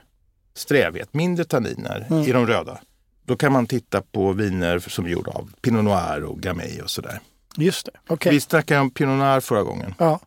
strävhet, 0.54 1.14
mindre 1.14 1.44
tanniner 1.44 2.06
Mm. 2.10 2.22
i 2.22 2.32
de 2.32 2.46
röda, 2.46 2.78
då 3.24 3.36
kan 3.36 3.52
man 3.52 3.66
titta 3.66 4.02
på 4.02 4.32
viner 4.32 4.78
som 4.78 5.04
är 5.04 5.08
gjorda 5.08 5.30
av 5.30 5.50
Pinot 5.62 5.84
Noir 5.84 6.22
och 6.24 6.40
Gamay 6.40 6.80
och 6.82 6.90
sådär. 6.90 7.20
Just 7.56 7.86
det. 7.86 7.92
Okej. 8.08 8.32
Vi 8.32 8.40
snackade 8.40 8.80
om 8.80 8.90
Pinot 8.90 9.18
Noir 9.18 9.40
förra 9.40 9.62
gången. 9.62 9.94
Ja, 9.98 10.20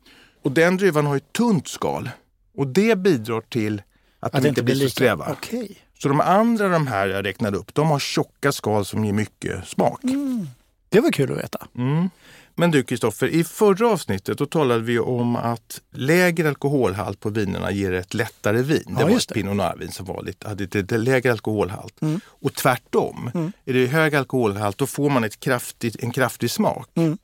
Och 0.44 0.52
den 0.52 0.78
druvan 0.78 1.06
har 1.06 1.18
ett 1.18 1.34
tunt 1.34 1.68
skal. 1.68 2.10
Och 2.58 2.68
det 2.68 2.96
bidrar 2.98 3.42
till 3.42 3.82
att, 4.20 4.36
att 4.36 4.42
de 4.44 4.50
inte 4.50 4.64
blir 4.64 4.76
så 4.76 4.80
lika- 4.80 4.92
sträva. 4.92 5.28
Okej. 5.32 5.78
Så 6.00 6.08
de 6.08 6.20
andra 6.22 6.70
de 6.70 6.88
här 6.88 7.08
jag 7.08 7.26
räknade 7.26 7.58
upp, 7.58 7.74
de 7.74 7.88
har 7.88 8.00
tjocka 8.00 8.52
skal 8.52 8.86
som 8.86 9.06
ger 9.06 9.14
mycket 9.14 9.68
smak. 9.68 10.02
Det 10.90 11.00
var 11.00 11.12
kul 11.12 11.32
att 11.32 11.38
veta. 11.38 11.68
Mm. 11.78 12.10
Men 12.60 12.72
du 12.72 12.84
Kristoffer, 12.84 13.28
i 13.28 13.44
förra 13.44 13.90
avsnittet 13.90 14.38
då 14.38 14.46
talade 14.46 14.82
vi 14.82 15.00
om 15.00 15.36
att 15.36 15.82
lägre 15.92 16.48
alkoholhalt 16.48 17.20
på 17.20 17.30
vinerna 17.30 17.72
ger 17.72 17.94
ett 17.94 18.14
lättare 18.14 18.62
vin. 18.62 18.84
Ja, 18.88 18.98
det 18.98 19.04
var 19.04 19.18
ett. 19.18 19.34
Pinot 19.34 19.56
Noir-vin 19.56 19.92
som 19.92 20.06
var 20.06 20.24
lite, 20.24 20.48
hade 20.48 20.64
lite 20.64 20.98
lägre 20.98 21.32
alkoholhalt. 21.32 22.02
Mm. 22.02 22.20
Och 22.28 22.54
tvärtom, 22.54 23.52
är 23.66 23.74
det 23.74 23.88
hög 23.88 24.16
alkoholhalt 24.16 24.78
då 24.78 24.88
får 24.88 25.10
man 25.10 25.24
ett 25.24 25.40
kraftigt, 25.40 25.96
en 26.04 26.12
kraftig 26.12 26.52
smak. 26.52 26.90
Mm. 26.96 27.18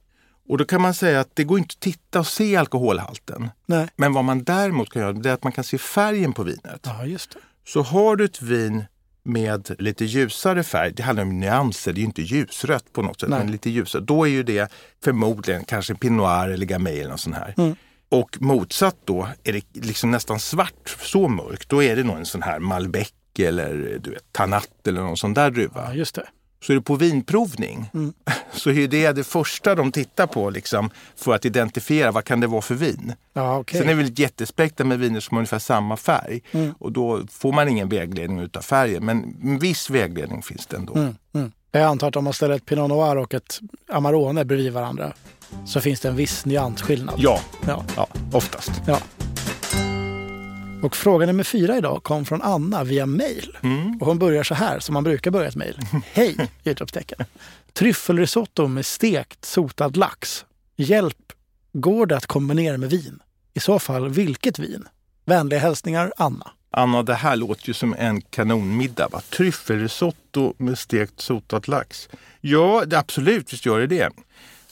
Och 0.49 0.57
då 0.57 0.65
kan 0.65 0.81
man 0.81 0.93
säga 0.93 1.19
att 1.19 1.35
det 1.35 1.43
går 1.43 1.59
inte 1.59 1.73
att 1.73 1.79
titta 1.79 2.19
och 2.19 2.27
se 2.27 2.55
alkoholhalten. 2.55 3.49
Nej. 3.65 3.87
Men 3.95 4.13
vad 4.13 4.23
man 4.23 4.43
däremot 4.43 4.89
kan 4.89 5.01
göra 5.01 5.29
är 5.29 5.33
att 5.33 5.43
man 5.43 5.51
kan 5.51 5.63
se 5.63 5.77
färgen 5.77 6.33
på 6.33 6.43
vinet. 6.43 6.81
Ja. 6.83 7.17
Så 7.67 7.81
har 7.81 8.15
du 8.15 8.25
ett 8.25 8.41
vin 8.41 8.85
med 9.23 9.75
lite 9.79 10.05
ljusare 10.05 10.63
färg, 10.63 10.91
det 10.91 11.03
handlar 11.03 11.23
om 11.23 11.39
nyanser, 11.39 11.93
det 11.93 11.97
är 11.97 12.01
ju 12.01 12.05
inte 12.05 12.21
ljusrött 12.21 12.93
på 12.93 13.01
något 13.01 13.19
sätt, 13.19 13.29
Nej. 13.29 13.39
men 13.39 13.51
lite 13.51 13.69
ljusare. 13.69 14.01
Då 14.01 14.23
är 14.23 14.29
ju 14.29 14.43
det 14.43 14.71
förmodligen 15.03 15.63
kanske 15.63 15.95
Pinot 15.95 16.17
Noir 16.17 16.49
eller 16.49 16.65
Gamay 16.65 16.99
eller 16.99 17.09
något 17.09 17.19
sånt 17.19 17.35
här. 17.35 17.53
Mm. 17.57 17.75
Och 18.09 18.41
motsatt 18.41 18.97
då, 19.05 19.27
är 19.43 19.53
det 19.53 19.63
liksom 19.73 20.11
nästan 20.11 20.39
svart, 20.39 20.97
så 21.01 21.27
mörkt, 21.27 21.69
då 21.69 21.83
är 21.83 21.95
det 21.95 22.03
nog 22.03 22.17
en 22.17 22.25
sån 22.25 22.41
här 22.41 22.59
Malbec 22.59 23.13
eller 23.39 23.99
du 24.03 24.09
vet, 24.09 24.31
Tanat 24.31 24.87
eller 24.87 25.01
någon 25.01 25.17
sån 25.17 25.33
där 25.33 25.51
druva. 25.51 25.83
Ja, 25.87 25.93
just 25.93 26.15
det. 26.15 26.27
Så 26.63 26.71
är 26.73 26.75
det 26.75 26.81
på 26.81 26.95
vinprovning 26.95 27.89
Mm. 27.93 28.13
så 28.51 28.69
är 28.71 28.87
det 28.87 29.11
det 29.11 29.23
första 29.23 29.75
de 29.75 29.91
tittar 29.91 30.27
på 30.27 30.49
liksom, 30.49 30.89
för 31.15 31.35
att 31.35 31.45
identifiera 31.45 32.11
vad 32.11 32.23
kan 32.25 32.39
det 32.39 32.47
vara 32.47 32.61
för 32.61 32.75
vin. 32.75 33.13
Ja, 33.33 33.57
okej. 33.57 33.79
Sen 33.79 33.89
är 33.89 33.95
det 33.95 34.03
väl 34.03 34.19
jättespektra 34.19 34.85
med 34.85 34.99
viner 34.99 35.19
som 35.19 35.35
har 35.37 35.39
ungefär 35.39 35.59
samma 35.59 35.97
färg. 35.97 36.41
Mm. 36.51 36.73
Och 36.79 36.91
då 36.91 37.21
får 37.31 37.51
man 37.53 37.69
ingen 37.69 37.89
vägledning 37.89 38.39
utav 38.39 38.61
färgen. 38.61 39.05
Men 39.05 39.35
en 39.43 39.59
viss 39.59 39.89
vägledning 39.89 40.41
finns 40.41 40.65
det 40.65 40.77
ändå. 40.77 40.95
Mm, 40.95 41.15
mm. 41.33 41.51
Jag 41.71 41.83
antar 41.83 42.07
att 42.07 42.15
om 42.15 42.23
man 42.23 42.33
ställer 42.33 42.55
ett 42.55 42.65
Pinot 42.65 42.89
Noir 42.89 43.15
och 43.17 43.33
ett 43.33 43.59
Amarone 43.91 44.45
bredvid 44.45 44.73
varandra 44.73 45.13
så 45.65 45.81
finns 45.81 45.99
det 45.99 46.09
en 46.09 46.15
viss 46.15 46.45
nyansskillnad. 46.45 47.15
Ja, 47.17 47.39
Ja. 47.67 47.83
ja, 47.95 48.07
oftast. 48.31 48.71
ja. 48.87 48.99
Och 50.83 50.95
fråga 50.95 51.25
nummer 51.25 51.43
fyra 51.43 51.77
idag 51.77 52.03
kom 52.03 52.25
från 52.25 52.41
Anna 52.41 52.83
via 52.83 53.05
mail. 53.05 53.57
Mm. 53.63 53.97
Och 54.01 54.07
hon 54.07 54.19
börjar 54.19 54.43
så 54.43 54.55
här, 54.55 54.79
som 54.79 54.93
man 54.93 55.03
brukar 55.03 55.31
börja 55.31 55.47
ett 55.47 55.55
mejl. 55.55 55.79
Hej! 56.13 56.37
Utropstecken. 56.63 57.25
Tryffelrisotto 57.73 58.67
med 58.67 58.85
stekt 58.85 59.45
sotad 59.45 59.97
lax. 59.97 60.45
Hjälp! 60.75 61.31
Går 61.73 62.05
det 62.05 62.17
att 62.17 62.25
kombinera 62.25 62.77
med 62.77 62.89
vin? 62.89 63.19
I 63.53 63.59
så 63.59 63.79
fall, 63.79 64.09
vilket 64.09 64.59
vin? 64.59 64.87
Vänliga 65.25 65.59
hälsningar, 65.59 66.13
Anna. 66.17 66.51
Anna, 66.71 67.03
det 67.03 67.13
här 67.13 67.35
låter 67.35 67.67
ju 67.67 67.73
som 67.73 67.95
en 67.97 68.21
kanonmiddag. 68.21 69.07
Va? 69.11 69.21
Tryffelrisotto 69.29 70.53
med 70.57 70.79
stekt 70.79 71.21
sotad 71.21 71.67
lax. 71.67 72.09
Ja, 72.41 72.83
det, 72.85 72.99
absolut, 72.99 73.53
visst 73.53 73.65
gör 73.65 73.79
det 73.79 73.87
det. 73.87 74.09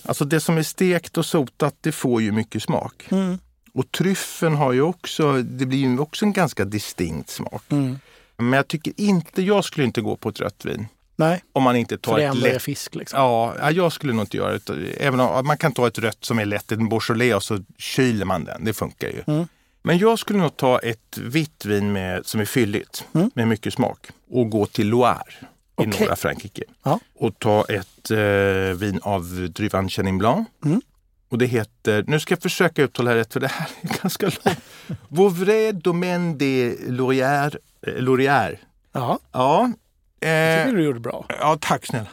Alltså 0.03 0.25
det 0.25 0.39
som 0.39 0.57
är 0.57 0.63
stekt 0.63 1.17
och 1.17 1.25
sotat, 1.25 1.75
det 1.81 1.91
får 1.91 2.21
ju 2.21 2.31
mycket 2.31 2.63
smak. 2.63 3.07
Mm. 3.09 3.37
Och 3.73 3.91
tryffeln 3.91 4.55
har 4.55 4.71
ju 4.73 4.81
också, 4.81 5.41
det 5.41 5.65
blir 5.65 5.79
ju 5.79 5.99
också 5.99 6.25
en 6.25 6.33
ganska 6.33 6.65
distinkt 6.65 7.29
smak. 7.29 7.63
Mm. 7.69 7.99
Men 8.37 8.53
jag 8.53 8.67
tycker 8.67 8.93
inte, 8.97 9.41
jag 9.41 9.65
skulle 9.65 9.85
inte 9.85 10.01
gå 10.01 10.15
på 10.15 10.29
ett 10.29 10.39
rött 10.39 10.65
vin. 10.65 10.87
Nej, 11.15 11.43
Om 11.53 11.63
man 11.63 11.75
inte 11.75 11.97
tar 11.97 12.11
för 12.11 12.19
det 12.19 12.25
ett 12.25 12.33
ändå 12.35 12.45
är 12.47 12.53
lätt 12.53 12.61
fisk 12.61 12.95
liksom. 12.95 13.19
Ja, 13.19 13.55
ja, 13.59 13.71
jag 13.71 13.91
skulle 13.91 14.13
nog 14.13 14.21
inte 14.23 14.37
göra 14.37 14.51
det. 14.65 14.73
Även 14.99 15.19
om 15.19 15.47
man 15.47 15.57
kan 15.57 15.71
ta 15.71 15.87
ett 15.87 15.99
rött 15.99 16.25
som 16.25 16.39
är 16.39 16.45
lätt, 16.45 16.71
en 16.71 16.89
Beaujolais 16.89 17.33
och 17.35 17.43
så 17.43 17.63
kyler 17.77 18.25
man 18.25 18.43
den. 18.43 18.65
Det 18.65 18.73
funkar 18.73 19.07
ju. 19.07 19.23
Mm. 19.27 19.47
Men 19.83 19.97
jag 19.97 20.19
skulle 20.19 20.39
nog 20.39 20.57
ta 20.57 20.79
ett 20.79 21.17
vitt 21.17 21.65
vin 21.65 21.91
med, 21.91 22.25
som 22.25 22.41
är 22.41 22.45
fylligt, 22.45 23.05
Mm. 23.13 23.31
med 23.35 23.47
mycket 23.47 23.73
smak 23.73 24.07
och 24.31 24.49
gå 24.49 24.65
till 24.65 24.87
Loire 24.87 25.23
i 25.41 25.45
Okej. 25.75 25.93
norra 25.99 26.15
Frankrike. 26.15 26.63
Ja. 26.83 26.99
Och 27.15 27.39
ta 27.39 27.65
ett 27.69 28.11
eh, 28.11 28.77
vin 28.77 28.99
av 29.03 29.49
Druvan 29.55 29.89
Chenin 29.89 30.17
Blanc. 30.17 30.47
Mm. 30.65 30.81
Och 31.31 31.37
det 31.37 31.45
heter, 31.45 32.03
nu 32.07 32.19
ska 32.19 32.33
jag 32.33 32.41
försöka 32.41 32.81
uttala 32.83 33.15
rätt 33.15 33.33
för 33.33 33.39
det 33.39 33.47
här 33.47 33.67
är 33.81 33.97
ganska 34.01 34.25
långt. 34.25 34.59
Vauvray 35.07 35.71
Domaine 35.71 36.37
de 36.37 36.75
Laurière. 36.87 38.51
eh. 38.51 38.57
Ja, 38.91 39.19
Ja. 39.31 39.71
jag 40.19 40.57
Eh, 40.59 40.65
tycker 40.65 40.77
du 40.77 40.83
gjorde 40.83 40.99
bra. 40.99 41.25
Ja, 41.39 41.57
tack 41.61 41.85
snälla. 41.85 42.07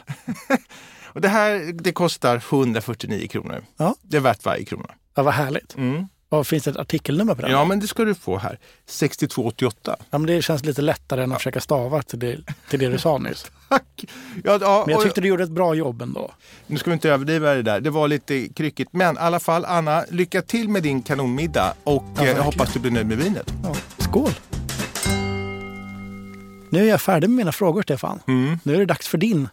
och 1.13 1.21
det 1.21 1.27
här 1.27 1.73
det 1.73 1.91
kostar 1.91 2.35
149 2.49 3.27
kronor. 3.27 3.63
Ja. 3.77 3.95
Det 4.01 4.17
är 4.17 4.21
värt 4.21 4.45
varje 4.45 4.65
krona. 4.65 4.89
Ja, 5.15 5.23
vad 5.23 5.33
härligt. 5.33 5.75
Mm. 5.77 6.07
Och 6.29 6.47
finns 6.47 6.63
det 6.63 6.71
ett 6.71 6.77
artikelnummer 6.77 7.35
på 7.35 7.41
den? 7.41 7.51
Ja, 7.51 7.65
men 7.65 7.79
det 7.79 7.87
ska 7.87 8.03
du 8.05 8.15
få 8.15 8.37
här. 8.37 8.59
6288. 8.85 9.95
Ja, 10.09 10.17
men 10.17 10.27
det 10.27 10.41
känns 10.41 10.65
lite 10.65 10.81
lättare 10.81 11.23
än 11.23 11.31
att 11.31 11.37
försöka 11.37 11.61
stava 11.61 12.01
till 12.01 12.19
det, 12.19 12.37
till 12.69 12.79
det 12.79 12.87
du 12.89 12.97
sa 12.97 13.17
nyss. 13.17 13.51
Tack! 13.69 14.05
Ja, 14.43 14.57
ja, 14.61 14.83
Men 14.87 14.93
jag 14.95 15.03
tyckte 15.03 15.21
du 15.21 15.27
gjorde 15.27 15.43
ett 15.43 15.49
bra 15.49 15.73
jobb 15.75 16.01
ändå. 16.01 16.31
Nu 16.67 16.77
ska 16.77 16.89
vi 16.89 16.93
inte 16.93 17.09
överdriva 17.09 17.53
det 17.53 17.61
där. 17.61 17.79
Det 17.81 17.89
var 17.89 18.07
lite 18.07 18.47
kryckigt. 18.49 18.89
Men 18.93 19.15
i 19.15 19.19
alla 19.19 19.39
fall, 19.39 19.65
Anna, 19.65 20.03
lycka 20.09 20.41
till 20.41 20.69
med 20.69 20.83
din 20.83 21.01
kanonmiddag. 21.01 21.73
Och 21.83 22.03
Ja, 22.03 22.09
eh, 22.09 22.09
jag 22.17 22.25
verkligen. 22.25 22.43
hoppas 22.45 22.73
du 22.73 22.79
blir 22.79 22.91
nöjd 22.91 23.07
med 23.07 23.17
vinet. 23.17 23.53
Skål! 23.97 24.31
Nu 26.71 26.79
är 26.79 26.89
jag 26.89 27.01
färdig 27.01 27.29
med 27.29 27.37
mina 27.37 27.51
frågor, 27.51 27.81
Stefan. 27.81 28.19
Mm. 28.27 28.59
Nu 28.63 28.75
är 28.75 28.79
det 28.79 28.85
dags 28.85 29.07
för 29.07 29.17
din 29.17 29.47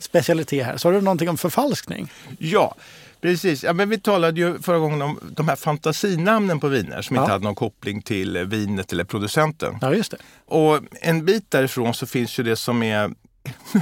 specialitet 0.00 0.66
här. 0.66 0.76
Så 0.76 0.88
har 0.88 0.92
du 0.92 1.00
någonting 1.00 1.28
om 1.28 1.36
förfalskning? 1.38 2.12
Ja, 2.38 2.74
precis. 3.20 3.64
Ja, 3.64 3.72
men 3.72 3.88
vi 3.88 4.00
talade 4.00 4.40
ju 4.40 4.58
förra 4.62 4.78
gången 4.78 5.02
om 5.02 5.20
de 5.36 5.48
här 5.48 5.56
fantasinamnen 5.56 6.60
på 6.60 6.68
viner 6.68 7.02
som 7.02 7.16
Ja. 7.16 7.22
inte 7.22 7.32
hade 7.32 7.44
någon 7.44 7.54
koppling 7.54 8.02
till 8.02 8.38
vinet 8.38 8.92
eller 8.92 9.04
producenten. 9.04 9.78
Ja, 9.80 9.94
just 9.94 10.10
det. 10.10 10.18
Och 10.46 10.80
en 11.00 11.24
bit 11.24 11.50
därifrån 11.50 11.94
så 11.94 12.06
finns 12.06 12.38
ju 12.38 12.42
det 12.42 12.56
som 12.56 12.82
är, 12.82 13.10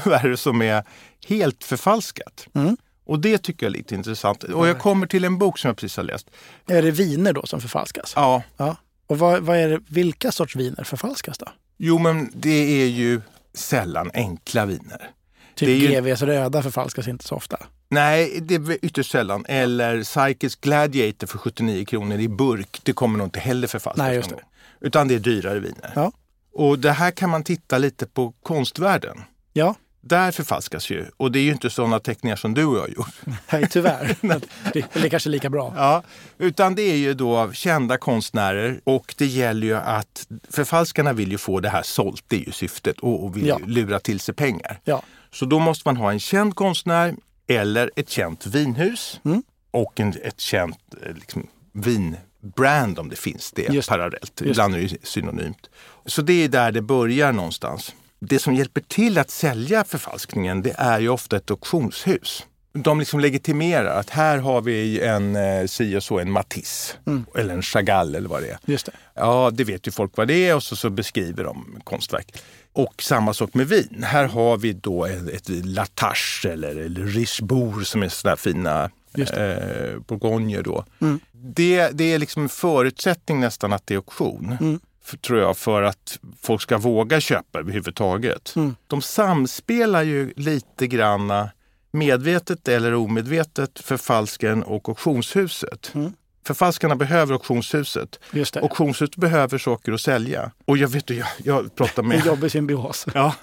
det 0.22 0.36
som 0.36 0.62
är 0.62 0.84
helt 1.28 1.64
förfalskat. 1.64 2.46
Mm. 2.54 2.76
Och 3.06 3.18
det 3.18 3.38
tycker 3.38 3.66
jag 3.66 3.70
är 3.74 3.78
lite 3.78 3.94
intressant. 3.94 4.42
Och 4.44 4.68
jag 4.68 4.78
kommer 4.78 5.06
till 5.06 5.24
en 5.24 5.38
bok 5.38 5.58
som 5.58 5.68
jag 5.68 5.76
precis 5.76 5.96
har 5.96 6.04
läst. 6.04 6.30
Är 6.66 6.82
det 6.82 6.90
viner 6.90 7.32
då 7.32 7.46
som 7.46 7.60
förfalskas? 7.60 8.12
Ja, 8.16 8.42
Ja. 8.56 8.76
Och 9.06 9.18
vad, 9.18 9.42
vad 9.42 9.56
är 9.56 9.68
det, 9.68 9.80
vilka 9.88 10.32
sorts 10.32 10.56
viner 10.56 10.84
förfalskas 10.84 11.38
då? 11.38 11.46
jo 11.78 11.98
men 11.98 12.30
det 12.34 12.82
är 12.82 12.86
ju 12.86 13.20
sällan 13.54 14.10
enkla 14.14 14.66
viner. 14.66 15.10
Typ 15.54 15.68
ju- 15.68 15.88
GVs 16.00 16.22
röda 16.22 16.62
förfalskas 16.62 17.08
inte 17.08 17.24
så 17.24 17.34
ofta. 17.34 17.58
Nej, 17.88 18.38
det 18.42 18.54
är 18.54 18.84
ytterst 18.84 19.10
sällan. 19.10 19.44
Eller 19.48 20.02
Psychics 20.04 20.54
Gladiator 20.54 21.26
för 21.26 21.38
79 21.38 21.84
kronor 21.84 22.18
i 22.20 22.28
burk. 22.28 22.80
Det 22.82 22.92
kommer 22.92 23.18
nog 23.18 23.26
inte 23.26 23.40
heller 23.40 23.66
förfalskas 23.68 24.06
Nej, 24.06 24.16
just 24.16 24.30
det. 24.30 24.40
Utan 24.80 25.08
det 25.08 25.14
är 25.14 25.18
dyrare 25.18 25.58
viner. 25.58 25.92
Ja. 25.94 26.12
Och 26.54 26.78
det 26.78 26.92
här 26.92 27.10
kan 27.10 27.30
man 27.30 27.44
titta 27.44 27.78
lite 27.78 28.06
på 28.06 28.34
konstvärlden. 28.42 29.20
Ja, 29.52 29.74
Där 30.00 30.32
förfalskas 30.32 30.90
ju. 30.90 31.06
Och 31.16 31.32
det 31.32 31.38
är 31.38 31.42
ju 31.42 31.52
inte 31.52 31.70
sådana 31.70 32.00
teckningar 32.00 32.36
som 32.36 32.54
du 32.54 32.64
och 32.64 32.76
jag 32.76 32.80
har 32.80 32.88
gjort. 32.88 33.14
nej, 33.52 33.66
tyvärr. 33.70 34.16
det, 34.72 34.96
eller 34.96 35.08
kanske 35.08 35.28
lika 35.28 35.50
bra. 35.50 35.72
Ja, 35.76 36.02
utan 36.38 36.74
det 36.74 36.82
är 36.82 36.96
ju 36.96 37.14
då 37.14 37.36
av 37.36 37.52
kända 37.52 37.96
konstnärer 37.98 38.80
och 38.84 39.14
det 39.18 39.26
gäller 39.26 39.66
ju 39.66 39.74
att 39.76 40.26
förfalskarna 40.50 41.12
vill 41.12 41.30
ju 41.32 41.38
få 41.38 41.60
det 41.60 41.68
här 41.68 41.82
sålt, 41.82 42.24
det 42.28 42.36
är 42.36 42.46
ju 42.46 42.52
syftet, 42.52 43.00
och, 43.00 43.36
vill 43.36 43.46
Ja. 43.46 43.58
lura 43.66 43.98
till 44.00 44.20
sig 44.20 44.34
pengar. 44.34 44.80
Ja. 44.84 45.02
Så 45.32 45.44
då 45.44 45.58
måste 45.58 45.88
man 45.88 45.96
ha 45.96 46.12
en 46.12 46.20
känd 46.20 46.54
konstnär 46.54 47.14
eller 47.46 47.90
ett 47.96 48.08
känt 48.08 48.46
vinhus 48.46 49.20
Mm. 49.24 49.42
och 49.70 50.00
en, 50.00 50.14
ett 50.22 50.40
känt 50.40 50.78
eh, 51.06 51.14
liksom, 51.14 51.46
vinbrand 51.72 52.98
om 52.98 53.08
det 53.08 53.16
finns 53.16 53.52
det 53.52 53.68
Just 53.72 53.88
parallellt. 53.88 54.40
Just 54.40 54.50
Ibland 54.50 54.74
är 54.74 54.80
det 54.80 55.06
synonymt. 55.06 55.70
Så 56.06 56.22
det 56.22 56.44
är 56.44 56.48
där 56.48 56.72
det 56.72 56.82
börjar 56.82 57.32
någonstans. 57.32 57.94
Det 58.20 58.38
som 58.38 58.54
hjälper 58.54 58.80
till 58.80 59.18
att 59.18 59.30
sälja 59.30 59.84
förfalskningen 59.84 60.62
det 60.62 60.74
är 60.78 61.00
ju 61.00 61.08
ofta 61.08 61.36
ett 61.36 61.50
auktionshus. 61.50 62.46
De 62.72 62.98
liksom 63.00 63.20
legitimerar 63.20 63.98
att 64.00 64.10
här 64.10 64.38
har 64.38 64.60
vi 64.60 65.00
en 65.00 65.36
eh, 65.36 65.66
si 65.66 65.96
och 65.96 66.02
så, 66.02 66.18
en 66.18 66.30
Matisse 66.30 66.94
Mm. 67.06 67.24
eller 67.34 67.54
en 67.54 67.62
Chagall 67.62 68.14
eller 68.14 68.28
vad 68.28 68.42
det 68.42 68.48
är. 68.50 68.58
Just 68.66 68.86
det. 68.86 68.92
Ja, 69.14 69.50
det 69.52 69.64
vet 69.64 69.86
ju 69.86 69.90
folk 69.90 70.16
vad 70.16 70.28
det 70.28 70.48
är 70.48 70.54
och 70.54 70.62
så, 70.62 70.76
så 70.76 70.90
beskriver 70.90 71.44
de 71.44 71.80
konstverk. 71.84 72.42
Och 72.74 73.02
samma 73.02 73.34
sak 73.34 73.54
med 73.54 73.68
vin. 73.68 74.04
Här 74.06 74.24
har 74.24 74.56
vi 74.56 74.72
då 74.72 75.04
ett, 75.04 75.28
ett 75.28 75.48
Latache 75.48 76.48
eller, 76.48 76.76
eller 76.76 77.04
Richebourg 77.04 77.86
som 77.86 78.02
är 78.02 78.08
sådana 78.08 78.36
fina 78.36 78.90
eh, 79.18 79.98
bourgogner 80.06 80.62
då. 80.62 80.84
Mm. 81.00 81.20
Det, 81.32 81.88
det 81.88 82.04
är 82.04 82.18
liksom 82.18 82.42
en 82.42 82.48
förutsättning 82.48 83.40
nästan 83.40 83.72
att 83.72 83.86
det 83.86 83.94
är 83.94 83.96
auktion. 83.96 84.56
Mm. 84.60 84.80
För, 85.04 85.16
tror 85.16 85.40
jag, 85.40 85.56
för 85.56 85.82
att 85.82 86.18
folk 86.42 86.62
ska 86.62 86.78
våga 86.78 87.20
köpa 87.20 87.58
överhuvudtaget. 87.58 88.52
Mm. 88.56 88.76
De 88.86 89.02
samspelar 89.02 90.02
ju 90.02 90.32
lite 90.36 90.86
granna 90.86 91.50
medvetet 91.90 92.68
eller 92.68 92.94
omedvetet 92.94 93.80
förfalskaren 93.80 94.62
och 94.62 94.88
auktionshuset. 94.88 95.90
Mm. 95.94 96.12
Förfalskarna 96.46 96.96
behöver 96.96 97.32
auktionshuset. 97.32 98.20
Just 98.32 98.54
det. 98.54 98.60
Auktionshuset 98.60 99.16
behöver 99.16 99.58
saker 99.58 99.92
att 99.92 100.00
sälja. 100.00 100.50
Och 100.64 100.78
jag 100.78 100.88
vet 100.88 101.06
du, 101.06 101.14
jag, 101.14 101.28
jag 101.44 101.74
pratar 101.74 102.02
En 102.02 102.08
med... 102.08 102.26
jobbig 102.26 102.50
symbios. 102.52 103.06
Ja. 103.14 103.34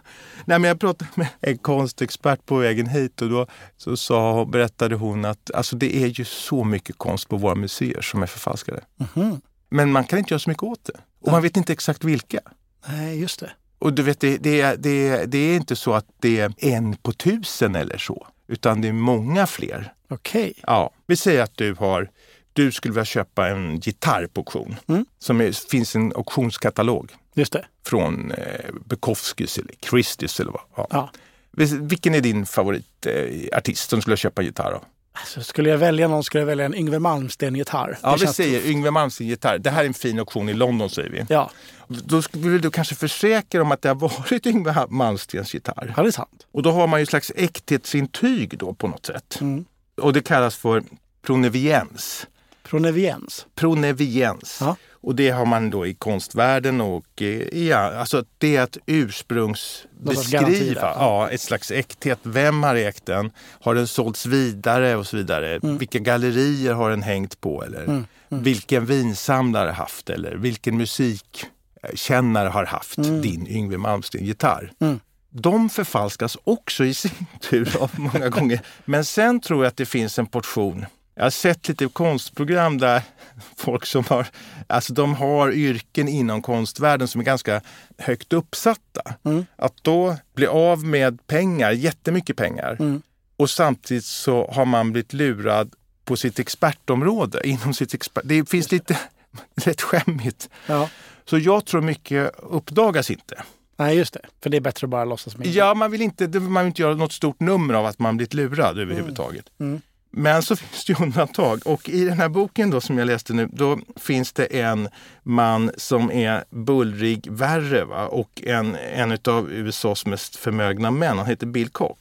Nej, 0.45 0.59
men 0.59 0.67
jag 0.67 0.79
pratade 0.79 1.11
med 1.15 1.27
en 1.41 1.57
konstexpert 1.57 2.45
på 2.45 2.55
vägen 2.57 2.87
hit 2.87 3.21
och 3.21 3.29
då 3.29 3.47
så 3.77 3.97
sa, 3.97 4.45
berättade 4.45 4.95
hon 4.95 5.25
att 5.25 5.51
alltså, 5.53 5.75
det 5.75 5.95
är 6.03 6.07
ju 6.07 6.25
så 6.25 6.63
mycket 6.63 6.97
konst 6.97 7.29
på 7.29 7.37
våra 7.37 7.55
museer 7.55 8.01
som 8.01 8.23
är 8.23 8.27
förfalskade. 8.27 8.81
Mhm. 9.15 9.41
Men 9.69 9.91
man 9.91 10.03
kan 10.03 10.19
inte 10.19 10.33
göra 10.33 10.39
så 10.39 10.49
mycket 10.49 10.63
åt 10.63 10.83
det. 10.85 10.99
Och 11.21 11.31
man 11.31 11.41
vet 11.41 11.57
inte 11.57 11.73
exakt 11.73 12.03
vilka. 12.03 12.39
Nej, 12.87 13.19
just 13.21 13.39
det. 13.39 13.51
Och 13.79 13.93
du 13.93 14.03
vet, 14.03 14.19
det, 14.19 14.37
det, 14.37 14.61
är- 14.61 14.77
det, 14.77 15.07
är- 15.07 15.25
det 15.25 15.37
är 15.37 15.55
inte 15.55 15.75
så 15.75 15.93
att 15.93 16.05
det 16.19 16.39
är 16.39 16.53
en 16.57 16.95
på 16.95 17.11
tusen 17.13 17.75
eller 17.75 17.97
så. 17.97 18.27
Utan 18.47 18.81
det 18.81 18.87
är 18.87 18.93
många 18.93 19.47
fler. 19.47 19.93
Okej. 20.09 20.53
Ja, 20.67 20.91
vi 21.07 21.17
säger 21.17 21.41
att 21.43 21.57
du 21.57 21.73
har 21.73 22.09
du 22.53 22.71
skulle 22.71 22.91
vilja 22.93 23.05
köpa 23.05 23.47
en 23.49 23.79
gitarr 23.79 24.27
på 24.33 24.41
auktion. 24.41 24.75
Mm. 24.87 25.05
Som 25.19 25.41
är, 25.41 25.69
finns 25.69 25.95
en 25.95 26.13
auktionskatalog 26.15 27.11
Just 27.33 27.53
det. 27.53 27.65
från 27.85 28.31
eh, 28.31 28.71
Bukowskis 28.85 29.57
eller 29.57 29.73
Christies 29.89 30.39
eller 30.39 30.51
vad. 30.51 30.61
Ja. 30.75 30.87
Ja. 30.91 31.11
Vil- 31.51 31.87
Vilken 31.89 32.15
är 32.15 32.21
din 32.21 32.45
favoritartist 32.45 33.87
eh, 33.87 33.95
som 33.95 34.01
skulle 34.01 34.17
köpa 34.17 34.41
en 34.41 34.45
gitarr? 34.45 34.71
Då? 34.71 34.81
Alltså, 35.13 35.43
skulle 35.43 35.69
jag 35.69 35.77
välja 35.77 36.07
någon 36.07 36.23
skulle 36.23 36.41
jag 36.41 36.45
välja 36.45 36.65
en 36.65 36.75
Yngwie 36.75 36.99
Malmsteen-gitarr. 36.99 37.97
Ja, 38.03 38.17
vi 38.19 38.27
säger. 38.27 38.65
Yngwie 38.67 38.91
Malmsteen 38.91 39.29
gitarr. 39.29 39.57
Det 39.57 39.69
här 39.69 39.81
är 39.83 39.87
en 39.87 39.93
fin 39.93 40.19
auktion 40.19 40.49
i 40.49 40.53
London 40.53 40.89
säger 40.89 41.09
vi. 41.09 41.25
Ja, 41.29 41.51
Då 41.87 42.21
skulle 42.21 42.49
vill 42.49 42.61
du 42.61 42.71
kanske 42.71 42.95
försäkra 42.95 43.61
om 43.61 43.71
att 43.71 43.81
det 43.81 43.89
har 43.89 43.95
varit 43.95 44.45
Yngwie 44.45 44.85
Malmsteens 44.89 45.53
gitarr. 45.53 45.93
ja, 45.97 46.03
det 46.03 46.09
är 46.09 46.11
sant. 46.11 46.47
Och 46.51 46.63
då 46.63 46.71
har 46.71 46.87
man 46.87 46.99
ju 46.99 47.03
ett 47.03 47.09
slags 47.09 47.31
äkthetsintyg 47.35 48.57
då 48.57 48.73
på 48.73 48.87
något 48.87 49.05
sätt. 49.05 49.37
Mm. 49.41 49.65
Och 50.01 50.13
det 50.13 50.21
kallas 50.21 50.55
för 50.55 50.83
proneviens. 51.21 52.27
Proneviens. 52.63 53.45
Proneviens. 53.55 54.57
Ja. 54.61 54.75
Och 55.03 55.15
det 55.15 55.29
har 55.29 55.45
man 55.45 55.69
då 55.69 55.87
i 55.87 55.93
konstvärlden 55.93 56.81
och 56.81 57.21
eh, 57.21 57.57
ja, 57.67 57.77
alltså 57.77 58.23
det 58.37 58.55
är 58.55 58.61
att 58.61 58.77
ursprungsbeskriva 58.85 60.81
ja, 60.95 61.29
ett 61.29 61.41
slags 61.41 61.71
äkthet. 61.71 62.19
Vem 62.23 62.63
har 62.63 62.75
ägt 62.75 63.05
den? 63.05 63.31
Har 63.61 63.75
den 63.75 63.87
sålts 63.87 64.25
vidare 64.25 64.95
och 64.95 65.07
så 65.07 65.17
vidare? 65.17 65.59
Vilka 65.63 65.99
gallerier 65.99 66.73
har 66.73 66.89
den 66.89 67.03
hängt 67.03 67.41
på? 67.41 67.63
Eller 67.63 67.83
Mm. 67.83 68.43
vilken 68.43 68.85
vinsamlare 68.85 69.71
haft? 69.71 70.09
Eller 70.09 70.35
vilken 70.35 70.77
musikkännare 70.77 72.49
har 72.49 72.65
haft 72.65 72.95
din 72.97 73.47
Yngwie 73.47 73.77
Malmsteen-gitarr? 73.77 74.71
Mm. 74.81 74.99
De 75.29 75.69
förfalskas 75.69 76.37
också 76.43 76.85
i 76.85 76.93
sin 76.93 77.25
tur 77.49 77.77
av 77.79 77.91
många 77.99 78.29
gånger. 78.29 78.61
Men 78.85 79.05
sen 79.05 79.39
tror 79.41 79.63
jag 79.63 79.67
att 79.69 79.77
det 79.77 79.85
finns 79.85 80.19
en 80.19 80.25
portion 80.27 80.85
jag 81.15 81.23
har 81.23 81.29
sett 81.29 81.67
lite 81.67 81.87
konstprogram 81.87 82.77
där 82.77 83.01
folk 83.57 83.85
som 83.85 84.03
har, 84.09 84.27
alltså 84.67 84.93
de 84.93 85.15
har 85.15 85.51
yrken 85.51 86.07
inom 86.07 86.41
konstvärlden 86.41 87.07
som 87.07 87.21
är 87.21 87.25
ganska 87.25 87.61
högt 87.97 88.33
uppsatta. 88.33 89.01
Mm. 89.25 89.45
Att 89.55 89.73
då 89.83 90.17
bli 90.35 90.47
av 90.47 90.83
med 90.83 91.27
pengar, 91.27 91.71
jättemycket 91.71 92.37
pengar, 92.37 92.77
Mm. 92.79 93.01
och 93.37 93.49
samtidigt 93.49 94.05
så 94.05 94.51
har 94.51 94.65
man 94.65 94.91
blivit 94.91 95.13
lurad 95.13 95.73
på 96.05 96.15
sitt 96.17 96.39
expertområde. 96.39 97.47
Inom 97.47 97.73
sitt 97.73 97.93
expert, 97.93 98.23
det 98.25 98.49
finns 98.49 98.71
lite 98.71 98.97
rätt 99.55 99.81
skämmigt. 99.81 100.49
Ja. 100.67 100.89
Så 101.25 101.37
jag 101.37 101.65
tror 101.65 101.81
mycket 101.81 102.31
uppdagas 102.37 103.11
inte. 103.11 103.43
Nej, 103.77 103.97
just 103.97 104.13
det. 104.13 104.21
För 104.43 104.49
det 104.49 104.57
är 104.57 104.61
bättre 104.61 104.85
att 104.85 104.89
bara 104.91 105.05
låtsas 105.05 105.33
ingenting. 105.35 105.53
Ja, 105.53 105.73
man 105.73 105.91
vill 105.91 106.01
inte, 106.01 106.27
man 106.39 106.63
vill 106.63 106.67
inte 106.69 106.81
göra 106.81 106.95
något 106.95 107.11
stort 107.13 107.39
nummer 107.39 107.73
av 107.73 107.85
att 107.85 107.99
man 107.99 108.17
blivit 108.17 108.33
lurad 108.33 108.79
överhuvudtaget. 108.79 109.45
Mm. 109.59 109.81
Men 110.11 110.43
så 110.43 110.55
finns 110.55 110.85
det 110.85 110.93
ju 110.93 111.05
undantag. 111.05 111.61
Och 111.65 111.89
i 111.89 112.05
den 112.05 112.17
här 112.17 112.29
boken 112.29 112.69
då 112.69 112.81
som 112.81 112.97
jag 112.97 113.05
läste 113.05 113.33
nu, 113.33 113.49
då 113.53 113.79
finns 113.95 114.33
det 114.33 114.45
en 114.59 114.89
man 115.23 115.71
som 115.77 116.11
är 116.11 116.43
bullrig 116.49 117.27
värre 117.31 117.85
va? 117.85 118.07
och 118.07 118.41
en, 118.45 118.75
en 118.75 119.17
av 119.25 119.51
USAs 119.51 120.05
mest 120.05 120.35
förmögna 120.35 120.91
män. 120.91 121.17
Han 121.17 121.27
heter 121.27 121.47
Bill 121.47 121.69
Koch. 121.69 121.97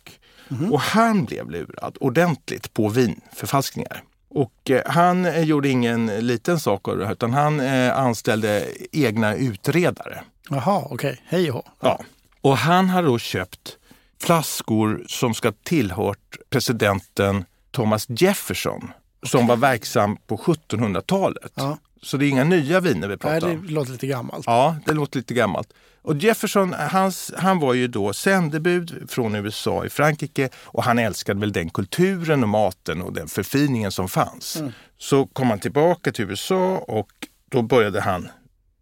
Mm. 0.51 0.73
Och 0.73 0.81
han 0.81 1.25
blev 1.25 1.51
lurad 1.51 1.97
ordentligt 2.01 2.75
på 2.75 2.89
vinförfalskningar. 2.89 4.03
Och 4.29 4.71
eh, 4.71 4.83
han 4.87 5.25
eh, 5.25 5.43
gjorde 5.43 5.69
ingen 5.69 6.07
liten 6.07 6.61
sak 6.61 6.89
av 6.89 6.97
det 6.97 7.07
här, 7.07 7.13
utan 7.13 7.33
han 7.33 7.61
eh, 7.61 7.99
anställde 7.99 8.67
egna 8.93 9.35
utredare. 9.35 10.23
Jaha, 10.51 10.83
okej. 10.85 10.95
Okay. 10.95 11.17
Hej 11.25 11.51
och 11.51 11.65
Ja. 11.81 12.01
Och 12.41 12.57
han 12.57 12.89
har 12.89 13.03
då 13.03 13.19
köpt 13.19 13.77
flaskor 14.23 15.05
som 15.09 15.35
ska 15.35 15.53
tillhört 15.53 16.37
presidenten 16.51 17.45
Thomas 17.71 18.07
Jefferson 18.09 18.93
som 19.23 19.47
var 19.47 19.57
verksam 19.57 20.17
på 20.17 20.37
1700-talet. 20.37 21.53
Ja. 21.55 21.79
Så 22.03 22.17
det 22.17 22.27
är 22.27 22.29
inga 22.29 22.45
nya 22.45 22.81
viner 22.81 23.09
vi 23.09 23.17
pratar 23.17 23.49
om. 23.49 23.53
Nej, 23.53 23.67
det 23.67 23.73
låter 23.73 23.93
lite 23.93 24.07
gammalt. 24.07 24.47
Ja, 24.47 24.77
det 24.87 24.93
låter 24.93 25.19
lite 25.19 25.35
gammalt. 25.35 25.73
Och 26.03 26.17
Jefferson, 26.17 26.73
hans, 26.73 27.33
han 27.37 27.59
var 27.59 27.75
ju 27.75 27.89
då 27.89 28.13
sändebud 28.13 29.11
från 29.11 29.35
USA 29.35 29.85
i 29.85 29.89
Frankrike 29.89 30.49
och 30.57 30.85
han 30.85 30.99
älskade 30.99 31.41
väl 31.41 31.53
den 31.53 31.71
kulturen 31.71 32.43
och 32.43 32.49
maten 32.49 33.03
och 33.03 33.13
den 33.13 33.29
förfiningen 33.29 33.93
som 33.93 34.09
fanns. 34.09 34.57
Mm. 34.57 34.73
Så 34.99 35.27
kom 35.27 35.51
han 35.51 35.59
tillbaka 35.59 36.13
till 36.13 36.25
USA 36.25 36.77
och 36.77 37.11
då 37.49 37.63
började 37.63 38.01
han 38.01 38.29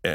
eh, 0.03 0.13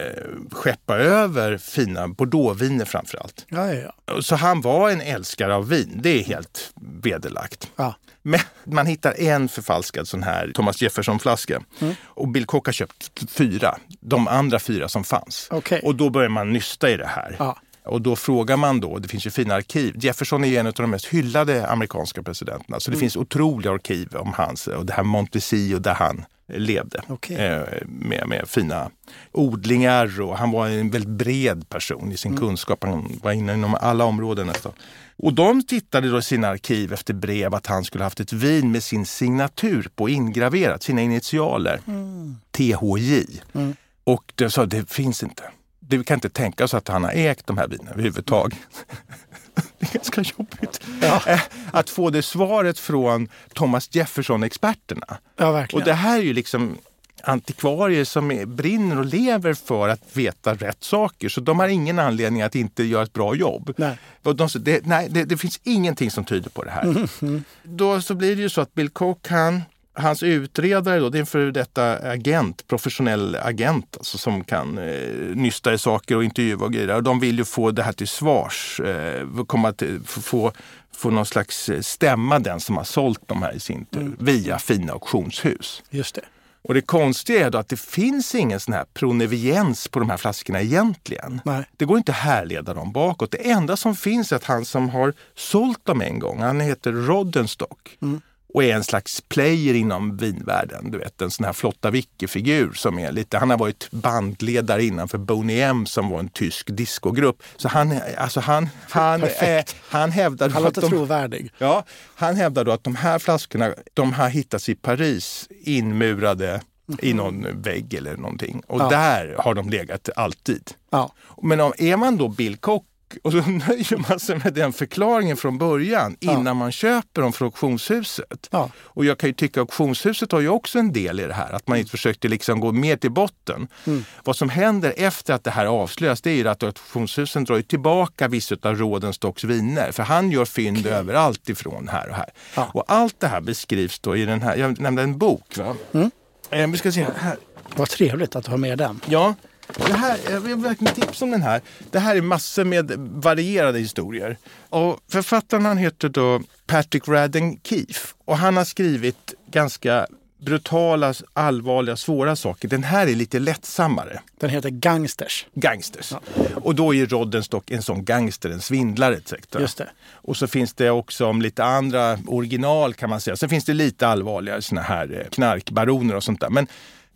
skeppa 0.51 0.97
över 0.97 1.57
fina 1.57 2.07
bordeauxviner 2.07 2.85
framför 2.85 3.17
allt. 3.17 3.45
Ja, 3.49 3.73
ja, 3.73 3.93
ja. 4.05 4.21
Så 4.21 4.35
han 4.35 4.61
var 4.61 4.89
en 4.89 5.01
älskare 5.01 5.55
av 5.55 5.69
vin, 5.69 5.99
det 6.03 6.09
är 6.09 6.23
helt 6.23 6.73
vederlagt. 7.01 7.71
Ja. 7.75 7.95
Men 8.21 8.39
man 8.63 8.85
hittar 8.85 9.19
en 9.19 9.49
förfalskad 9.49 10.07
sån 10.07 10.23
här 10.23 10.51
Thomas 10.55 10.81
Jefferson-flaska. 10.81 11.61
Mm. 11.79 11.95
Och 12.03 12.27
Bill 12.27 12.45
Koch 12.45 12.65
har 12.65 12.73
köpt 12.73 13.31
fyra, 13.31 13.77
de 13.99 14.27
andra 14.27 14.59
fyra 14.59 14.87
som 14.87 15.03
fanns. 15.03 15.47
Okay. 15.51 15.79
Och 15.79 15.95
då 15.95 16.09
börjar 16.09 16.29
man 16.29 16.53
nysta 16.53 16.89
i 16.89 16.97
det 16.97 17.07
här. 17.07 17.35
Ja. 17.39 17.57
Och 17.85 18.01
då 18.01 18.15
frågar 18.15 18.57
man 18.57 18.79
då, 18.79 18.97
det 18.97 19.07
finns 19.07 19.25
ju 19.25 19.29
fina 19.29 19.55
arkiv. 19.55 19.95
Jefferson 19.97 20.43
är 20.43 20.59
en 20.59 20.67
av 20.67 20.73
de 20.73 20.89
mest 20.89 21.05
hyllade 21.05 21.67
amerikanska 21.67 22.23
presidenterna. 22.23 22.79
Så 22.79 22.91
det 22.91 22.95
mm. 22.95 22.99
finns 22.99 23.15
otroliga 23.15 23.71
arkiv 23.71 24.15
om 24.15 24.33
hans, 24.33 24.67
och 24.67 24.85
det 24.85 24.93
här 24.93 25.03
Montesio 25.03 25.79
där 25.79 25.93
han 25.93 26.25
levde. 26.47 27.01
Okay. 27.07 27.37
Eh, 27.37 27.63
med, 27.85 28.27
med 28.27 28.43
fina 28.47 28.91
odlingar 29.31 30.21
och 30.21 30.37
han 30.37 30.51
var 30.51 30.67
en 30.67 30.89
väldigt 30.89 31.09
bred 31.09 31.69
person 31.69 32.11
i 32.11 32.17
sin 32.17 32.31
mm. 32.31 32.41
kunskap. 32.41 32.83
Han 32.83 33.19
var 33.23 33.31
inne 33.31 33.53
inom 33.53 33.75
alla 33.75 34.05
områden 34.05 34.47
nästan. 34.47 34.71
Och 35.17 35.33
de 35.33 35.63
tittade 35.63 36.09
då 36.09 36.19
i 36.19 36.21
sina 36.21 36.47
arkiv 36.47 36.93
efter 36.93 37.13
brev 37.13 37.53
att 37.53 37.67
han 37.67 37.83
skulle 37.83 38.03
haft 38.03 38.19
ett 38.19 38.33
vin 38.33 38.71
med 38.71 38.83
sin 38.83 39.05
signatur 39.05 39.87
på 39.95 40.09
ingraverat, 40.09 40.83
sina 40.83 41.01
initialer. 41.01 41.81
Mm. 41.87 42.35
THJ. 42.51 43.25
Mm. 43.53 43.75
Och 44.03 44.33
de 44.35 44.49
sa 44.49 44.65
det 44.65 44.91
finns 44.91 45.23
inte. 45.23 45.43
Vi 45.79 46.03
kan 46.03 46.15
inte 46.15 46.29
tänka 46.29 46.63
oss 46.63 46.73
att 46.73 46.87
han 46.87 47.03
har 47.03 47.11
ägt 47.11 47.47
de 47.47 47.57
här 47.57 47.67
vinerna 47.67 47.91
överhuvudtaget. 47.91 48.59
ganska 49.91 50.21
jobbigt. 50.21 50.81
Ja. 51.01 51.21
Eh, 51.27 51.41
att 51.71 51.89
få 51.89 52.09
det 52.09 52.21
svaret 52.21 52.79
från 52.79 53.27
Thomas 53.53 53.89
Jefferson-experterna. 53.95 55.17
Ja, 55.37 55.67
och 55.73 55.83
det 55.83 55.93
här 55.93 56.19
är 56.19 56.23
ju 56.23 56.33
liksom 56.33 56.77
antikvarier 57.23 58.03
som 58.03 58.31
är, 58.31 58.45
brinner 58.45 58.99
och 58.99 59.05
lever 59.05 59.53
för 59.53 59.89
att 59.89 60.01
veta 60.17 60.53
rätt 60.53 60.83
saker. 60.83 61.29
Så 61.29 61.41
de 61.41 61.59
har 61.59 61.67
ingen 61.67 61.99
anledning 61.99 62.41
att 62.41 62.55
inte 62.55 62.83
göra 62.83 63.03
ett 63.03 63.13
bra 63.13 63.35
jobb. 63.35 63.73
Nej, 63.77 63.97
de, 64.21 64.49
det, 64.55 64.85
nej, 64.85 65.07
det, 65.11 65.23
det 65.23 65.37
finns 65.37 65.59
ingenting 65.63 66.11
som 66.11 66.25
tyder 66.25 66.49
på 66.49 66.63
det 66.63 66.71
här. 66.71 67.07
Mm. 67.21 67.43
Då 67.63 68.01
så 68.01 68.15
blir 68.15 68.35
det 68.35 68.41
ju 68.41 68.49
så 68.49 68.61
att 68.61 68.73
Bill 68.73 68.89
Koch, 68.89 69.17
han, 69.29 69.61
hans 69.93 70.23
utredare 70.23 70.99
då, 70.99 71.09
det 71.09 71.17
är 71.17 71.19
en 71.19 71.25
före 71.25 71.51
detta 71.51 71.97
agent, 72.11 72.67
professionell 72.67 73.35
agent 73.35 73.97
alltså, 73.97 74.17
som 74.17 74.43
kan 74.43 74.77
eh, 74.77 75.35
nysta 75.35 75.73
i 75.73 75.77
saker 75.77 76.15
och 76.15 76.23
intervjua 76.23 76.65
och 76.65 76.73
grejer. 76.73 76.95
Och 76.95 77.03
de 77.03 77.19
vill 77.19 77.37
ju 77.37 77.45
få 77.45 77.71
det 77.71 77.83
här 77.83 77.93
till 77.93 78.07
svars, 78.07 78.79
eh, 78.79 79.45
komma 79.47 79.73
till, 79.73 79.99
få, 80.05 80.51
få 80.95 81.09
någon 81.09 81.25
slags 81.25 81.69
stämma 81.81 82.39
den 82.39 82.59
som 82.59 82.77
har 82.77 82.83
sålt 82.83 83.21
de 83.25 83.41
här 83.41 83.53
i 83.55 83.59
sin 83.59 83.85
tur 83.85 84.01
mm. 84.01 84.17
via 84.19 84.59
fina 84.59 84.93
auktionshus. 84.93 85.83
Just 85.89 86.15
det. 86.15 86.21
Och 86.61 86.73
det 86.73 86.81
konstiga 86.81 87.45
är 87.45 87.49
då 87.49 87.57
att 87.57 87.69
det 87.69 87.79
finns 87.79 88.35
ingen 88.35 88.59
sån 88.59 88.73
här 88.73 88.85
proneviens 88.93 89.87
på 89.87 89.99
de 89.99 90.09
här 90.09 90.17
flaskorna 90.17 90.61
egentligen. 90.61 91.41
Nej. 91.45 91.65
Det 91.77 91.85
går 91.85 91.97
inte 91.97 92.11
att 92.11 92.17
härleda 92.17 92.73
dem 92.73 92.91
bakåt. 92.91 93.31
Det 93.31 93.49
enda 93.49 93.77
som 93.77 93.95
finns 93.95 94.31
är 94.31 94.35
att 94.35 94.43
han 94.43 94.65
som 94.65 94.89
har 94.89 95.13
sålt 95.35 95.85
dem 95.85 96.01
en 96.01 96.19
gång, 96.19 96.41
han 96.41 96.59
heter 96.59 96.91
Roddenstock. 96.91 97.97
Mm 98.01 98.21
och 98.53 98.63
är 98.63 98.75
en 98.75 98.83
slags 98.83 99.21
player 99.21 99.73
inom 99.73 100.17
vinvärlden. 100.17 100.91
Du 100.91 100.97
vet 100.97 101.21
en 101.21 101.31
sån 101.31 101.45
här 101.45 101.53
Flotta 101.53 101.91
Vicke-figur 101.91 102.73
som 102.73 102.99
är 102.99 103.11
lite, 103.11 103.37
han 103.37 103.49
har 103.49 103.57
varit 103.57 103.91
bandledare 103.91 104.83
innan 104.83 105.07
för 105.07 105.17
Boney 105.17 105.61
M 105.61 105.85
som 105.85 106.09
var 106.09 106.19
en 106.19 106.29
tysk 106.29 106.67
discogrupp. 106.71 107.43
Så 107.57 107.67
han, 107.67 107.99
alltså 108.17 108.39
han, 108.39 108.69
han, 108.89 109.23
eh, 109.23 109.63
han 109.89 110.11
hävdar... 110.11 110.49
Han 110.49 110.63
låter 110.63 110.81
trovärdig. 110.81 111.51
Ja, 111.57 111.83
han 112.15 112.35
hävdar 112.35 112.65
då 112.65 112.71
att 112.71 112.83
de 112.83 112.95
här 112.95 113.19
flaskorna, 113.19 113.73
de 113.93 114.13
har 114.13 114.29
hittats 114.29 114.69
i 114.69 114.75
Paris 114.75 115.47
inmurade 115.49 116.49
mm. 116.49 116.99
i 117.01 117.13
någon 117.13 117.61
vägg 117.61 117.93
eller 117.93 118.17
någonting. 118.17 118.61
Och 118.67 118.81
ja. 118.81 118.89
där 118.89 119.35
har 119.39 119.53
de 119.53 119.69
legat 119.69 120.09
alltid. 120.15 120.71
Ja. 120.89 121.13
Men 121.41 121.59
om, 121.59 121.73
är 121.77 121.97
man 121.97 122.17
då 122.17 122.27
Bill 122.27 122.57
Koch 122.57 122.83
och 123.21 123.31
så 123.31 123.37
nöjer 123.37 124.09
man 124.09 124.19
sig 124.19 124.37
med 124.37 124.53
den 124.53 124.73
förklaringen 124.73 125.37
från 125.37 125.57
början 125.57 126.17
innan 126.19 126.45
ja. 126.45 126.53
man 126.53 126.71
köper 126.71 127.21
dem 127.21 127.33
från 127.33 127.45
auktionshuset. 127.45 128.47
Ja. 128.51 128.69
Och 128.77 129.05
jag 129.05 129.17
kan 129.17 129.29
ju 129.29 129.33
tycka 129.33 129.61
att 129.61 129.63
auktionshuset 129.63 130.31
har 130.31 130.39
ju 130.39 130.49
också 130.49 130.79
en 130.79 130.93
del 130.93 131.19
i 131.19 131.23
det 131.23 131.33
här, 131.33 131.51
att 131.53 131.67
man 131.67 131.77
inte 131.77 131.91
försökte 131.91 132.27
liksom 132.27 132.59
gå 132.59 132.71
mer 132.71 132.95
till 132.95 133.11
botten. 133.11 133.67
Mm. 133.87 134.05
Vad 134.23 134.35
som 134.35 134.49
händer 134.49 134.93
efter 134.97 135.33
att 135.33 135.43
det 135.43 135.51
här 135.51 135.65
avslöjas 135.65 136.21
det 136.21 136.31
är 136.31 136.35
ju 136.35 136.47
att 136.47 136.63
auktionshusen 136.63 137.43
drar 137.43 137.61
tillbaka 137.61 138.27
vissa 138.27 138.55
av 138.61 138.75
Rådenstocks 138.75 139.43
viner. 139.43 139.91
För 139.91 140.03
han 140.03 140.31
gör 140.31 140.45
fynd 140.45 140.77
okay. 140.77 140.91
överallt 140.91 141.49
ifrån 141.49 141.87
här 141.87 142.09
och 142.09 142.15
här. 142.15 142.29
Ja. 142.55 142.71
Och 142.73 142.83
allt 142.87 143.19
det 143.19 143.27
här 143.27 143.41
beskrivs 143.41 143.99
då 143.99 144.17
i 144.17 144.25
den 144.25 144.41
här, 144.41 144.55
jag 144.57 144.79
nämnde 144.79 145.01
en 145.01 145.17
bok. 145.17 145.57
Va? 145.57 145.75
Mm. 145.91 146.11
Eh, 146.49 146.67
vi 146.67 146.77
ska 146.77 146.91
se 146.91 147.05
här. 147.17 147.37
Vad 147.75 147.89
trevligt 147.89 148.35
att 148.35 148.45
du 148.45 148.51
har 148.51 148.57
med 148.57 148.77
den. 148.77 149.01
Ja, 149.05 149.35
det 149.67 149.93
här, 149.93 150.19
jag 150.31 150.39
vill 150.39 150.55
verkligen 150.55 150.93
tipsa 150.93 151.25
om 151.25 151.31
den 151.31 151.41
här. 151.41 151.61
Det 151.91 151.99
här 151.99 152.15
är 152.15 152.21
massor 152.21 152.63
med 152.63 152.91
varierade 152.97 153.79
historier. 153.79 154.37
Och 154.69 154.99
författaren 155.11 155.65
han 155.65 155.77
heter 155.77 156.09
då 156.09 156.41
Patrick 156.67 157.07
Radden 157.07 157.59
Keefe 157.63 158.07
och 158.25 158.37
han 158.37 158.57
har 158.57 158.65
skrivit 158.65 159.33
ganska 159.51 160.07
brutala, 160.45 161.13
allvarliga, 161.33 161.95
svåra 161.95 162.35
saker. 162.35 162.67
Den 162.67 162.83
här 162.83 163.07
är 163.07 163.15
lite 163.15 163.39
lättsammare. 163.39 164.21
Den 164.39 164.49
heter 164.49 164.69
Gangsters. 164.69 165.45
Gangsters. 165.53 166.11
Ja. 166.11 166.19
Och 166.55 166.75
då 166.75 166.95
är 166.95 167.05
Roddenstock 167.05 167.71
en 167.71 167.81
sån 167.81 168.05
gangster, 168.05 168.49
en 168.49 168.61
svindlare 168.61 169.15
etc. 169.15 169.33
Just 169.59 169.77
det. 169.77 169.89
Och 170.11 170.37
så 170.37 170.47
finns 170.47 170.73
det 170.73 170.89
också 170.89 171.25
om 171.25 171.41
lite 171.41 171.63
andra 171.63 172.19
original 172.27 172.93
kan 172.93 173.09
man 173.09 173.21
säga. 173.21 173.35
Sen 173.35 173.49
finns 173.49 173.65
det 173.65 173.73
lite 173.73 174.07
allvarligare 174.07 174.61
såna 174.61 174.81
här 174.81 175.21
eh, 175.21 175.29
knarkbaroner 175.29 176.15
och 176.15 176.23
sånt 176.23 176.41
där. 176.41 176.49
Men 176.49 176.67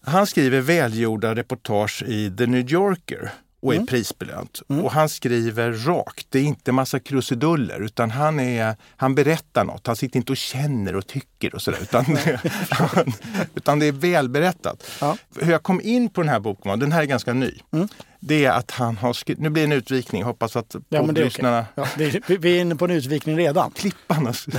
han 0.08 0.28
skriver 0.28 0.62
välgjorda 0.62 1.36
reportage 1.36 2.04
i 2.08 2.32
The 2.38 2.46
New 2.46 2.72
Yorker 2.72 3.32
och 3.62 3.74
är 3.74 3.76
mm. 3.76 3.88
prisbelönt. 3.88 4.62
Mm. 4.70 4.86
Och 4.86 4.92
han 4.92 5.10
skriver 5.10 5.72
rakt. 5.74 6.28
Det 6.30 6.40
är 6.40 6.44
inte 6.44 6.72
massa 6.72 7.00
krusiduller 7.00 7.80
utan 7.80 8.12
han, 8.12 8.40
är, 8.40 8.76
han 8.98 9.16
berättar 9.16 9.66
något. 9.66 9.88
Han 9.88 9.96
sitter 9.96 10.18
inte 10.18 10.32
och 10.32 10.38
känner 10.38 10.96
och 10.96 11.08
tycker 11.08 11.56
och 11.56 11.62
sådär. 11.62 11.80
Utan, 11.82 12.06
utan 13.56 13.80
det 13.80 13.86
är 13.86 13.92
välberättat. 13.92 14.84
Ja. 15.02 15.18
Hur 15.36 15.52
jag 15.52 15.64
kom 15.64 15.82
in 15.82 16.10
på 16.10 16.22
den 16.22 16.30
här 16.30 16.40
boken, 16.40 16.80
den 16.80 16.92
här 16.92 17.02
är 17.02 17.06
ganska 17.06 17.34
ny. 17.34 17.52
Mm. 17.72 17.88
Det 18.20 18.46
är 18.46 18.52
att 18.52 18.72
han 18.72 18.98
har 18.98 19.14
skrivit, 19.14 19.42
nu 19.42 19.50
blir 19.50 19.68
det 19.68 19.74
en 19.74 19.78
utvikning, 19.78 20.24
hoppas 20.24 20.56
att 20.56 20.76
ja, 20.90 21.00
poddlyssnarna... 21.00 21.66
Okay. 21.76 22.22
Ja, 22.28 22.38
vi 22.40 22.58
är 22.58 22.62
inne 22.62 22.76
på 22.76 22.86
en 22.86 22.92
utvikning 22.92 23.38
redan. 23.38 23.72
Klipparnas. 23.72 24.46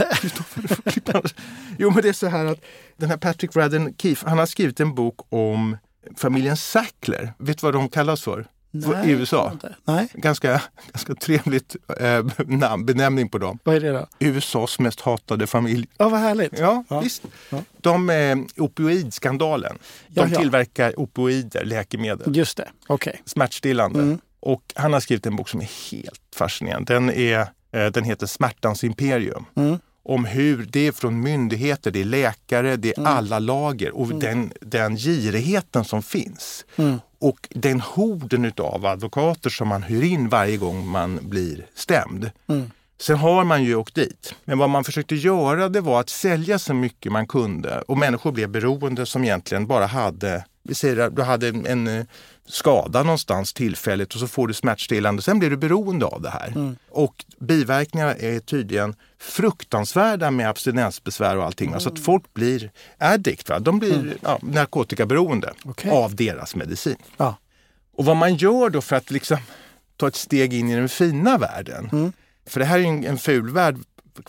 jo 1.78 1.90
men 1.90 2.02
det 2.02 2.08
är 2.08 2.12
så 2.12 2.26
här 2.26 2.44
att 2.44 2.60
den 2.96 3.10
här 3.10 3.16
Patrick 3.16 3.56
Radden 3.56 3.94
Keefe, 3.98 4.28
han 4.28 4.38
har 4.38 4.46
skrivit 4.46 4.80
en 4.80 4.94
bok 4.94 5.20
om 5.28 5.76
familjen 6.16 6.56
Sackler. 6.56 7.32
Vet 7.38 7.58
du 7.58 7.66
vad 7.66 7.74
de 7.74 7.88
kallas 7.88 8.22
för? 8.22 8.46
Nej, 8.70 9.10
USA. 9.10 9.52
Nej. 9.84 10.08
Ganska, 10.12 10.62
ganska 10.92 11.14
trevligt 11.14 11.76
eh, 12.00 12.24
namn, 12.46 12.86
benämning 12.86 13.28
på 13.28 13.38
dem. 13.38 13.58
Vad 13.64 13.76
är 13.76 13.80
det 13.80 13.92
då? 13.92 14.06
USAs 14.18 14.78
mest 14.78 15.00
hatade 15.00 15.46
familj. 15.46 15.88
Ja, 15.96 16.08
vad 16.08 16.20
härligt. 16.20 16.58
Ja, 16.58 16.84
ja. 16.88 17.00
visst. 17.00 17.22
Ja. 17.50 17.62
De 17.80 18.10
eh, 18.10 18.36
opioidskandalen. 18.56 19.78
De 20.08 20.20
ja, 20.20 20.28
ja. 20.32 20.38
tillverkar 20.38 21.00
opioider, 21.00 21.64
läkemedel. 21.64 22.36
Just 22.36 22.56
det, 22.56 22.68
okej. 22.86 23.10
Okay. 23.10 23.22
Smärtstillande. 23.24 24.00
Mm. 24.00 24.18
Och 24.40 24.62
han 24.74 24.92
har 24.92 25.00
skrivit 25.00 25.26
en 25.26 25.36
bok 25.36 25.48
som 25.48 25.60
är 25.60 25.90
helt 25.90 26.22
fascinerande. 26.36 26.94
Den, 26.94 27.10
är, 27.10 27.40
eh, 27.72 27.86
den 27.86 28.04
heter 28.04 28.26
Smärtans 28.26 28.84
imperium. 28.84 29.44
Mm 29.56 29.78
om 30.08 30.24
hur 30.24 30.66
det 30.70 30.86
är 30.86 30.92
från 30.92 31.20
myndigheter, 31.20 31.90
det 31.90 32.00
är 32.00 32.04
läkare, 32.04 32.76
det 32.76 32.88
är 32.88 32.98
mm. 32.98 33.12
alla 33.12 33.38
lager 33.38 33.96
och 33.96 34.06
mm. 34.06 34.18
den, 34.18 34.52
den 34.60 34.96
girigheten 34.96 35.84
som 35.84 36.02
finns. 36.02 36.64
Mm. 36.76 37.00
Och 37.20 37.48
den 37.50 37.80
horden 37.80 38.52
av 38.56 38.86
advokater 38.86 39.50
som 39.50 39.68
man 39.68 39.82
hyr 39.82 40.02
in 40.02 40.28
varje 40.28 40.56
gång 40.56 40.88
man 40.88 41.18
blir 41.22 41.66
stämd. 41.74 42.30
Mm. 42.48 42.70
Sen 43.00 43.16
har 43.16 43.44
man 43.44 43.64
ju 43.64 43.74
åkt 43.74 43.94
dit. 43.94 44.34
Men 44.44 44.58
vad 44.58 44.70
man 44.70 44.84
försökte 44.84 45.14
göra 45.14 45.68
det 45.68 45.80
var 45.80 46.00
att 46.00 46.08
sälja 46.08 46.58
så 46.58 46.74
mycket 46.74 47.12
man 47.12 47.26
kunde 47.26 47.80
och 47.80 47.98
människor 47.98 48.32
blev 48.32 48.48
beroende 48.48 49.06
som 49.06 49.24
egentligen 49.24 49.66
bara 49.66 49.86
hade 49.86 50.44
vi 50.68 50.74
säger 50.74 50.98
att 50.98 51.16
du 51.16 51.22
hade 51.22 51.48
en, 51.48 51.66
en 51.66 51.86
eh, 51.86 52.04
skada 52.46 53.02
någonstans 53.02 53.52
tillfälligt 53.52 54.14
och 54.14 54.20
så 54.20 54.28
får 54.28 54.48
du 54.48 54.54
smärtstillande. 54.54 55.22
Sen 55.22 55.38
blir 55.38 55.50
du 55.50 55.56
beroende 55.56 56.06
av 56.06 56.22
det 56.22 56.30
här. 56.30 56.48
Mm. 56.48 56.76
Och 56.90 57.24
biverkningarna 57.38 58.14
är 58.14 58.40
tydligen 58.40 58.94
fruktansvärda 59.18 60.30
med 60.30 60.48
abstinensbesvär 60.48 61.36
och 61.36 61.44
allting. 61.44 61.66
Mm. 61.66 61.74
Alltså 61.74 61.88
att 61.88 61.98
folk 61.98 62.34
blir 62.34 62.70
addict, 62.98 63.48
va? 63.48 63.58
de 63.58 63.78
blir 63.78 63.94
mm. 63.94 64.18
ja, 64.22 64.38
narkotikaberoende 64.42 65.52
okay. 65.64 65.90
av 65.90 66.14
deras 66.14 66.54
medicin. 66.54 66.96
Ja. 67.16 67.36
Och 67.96 68.04
vad 68.04 68.16
man 68.16 68.34
gör 68.34 68.70
då 68.70 68.80
för 68.80 68.96
att 68.96 69.10
liksom 69.10 69.38
ta 69.96 70.08
ett 70.08 70.16
steg 70.16 70.54
in 70.54 70.70
i 70.70 70.76
den 70.76 70.88
fina 70.88 71.38
världen. 71.38 71.88
Mm. 71.92 72.12
För 72.46 72.60
det 72.60 72.66
här 72.66 72.78
är 72.78 72.84
en, 72.84 73.04
en 73.04 73.18
ful 73.18 73.50
värld 73.50 73.76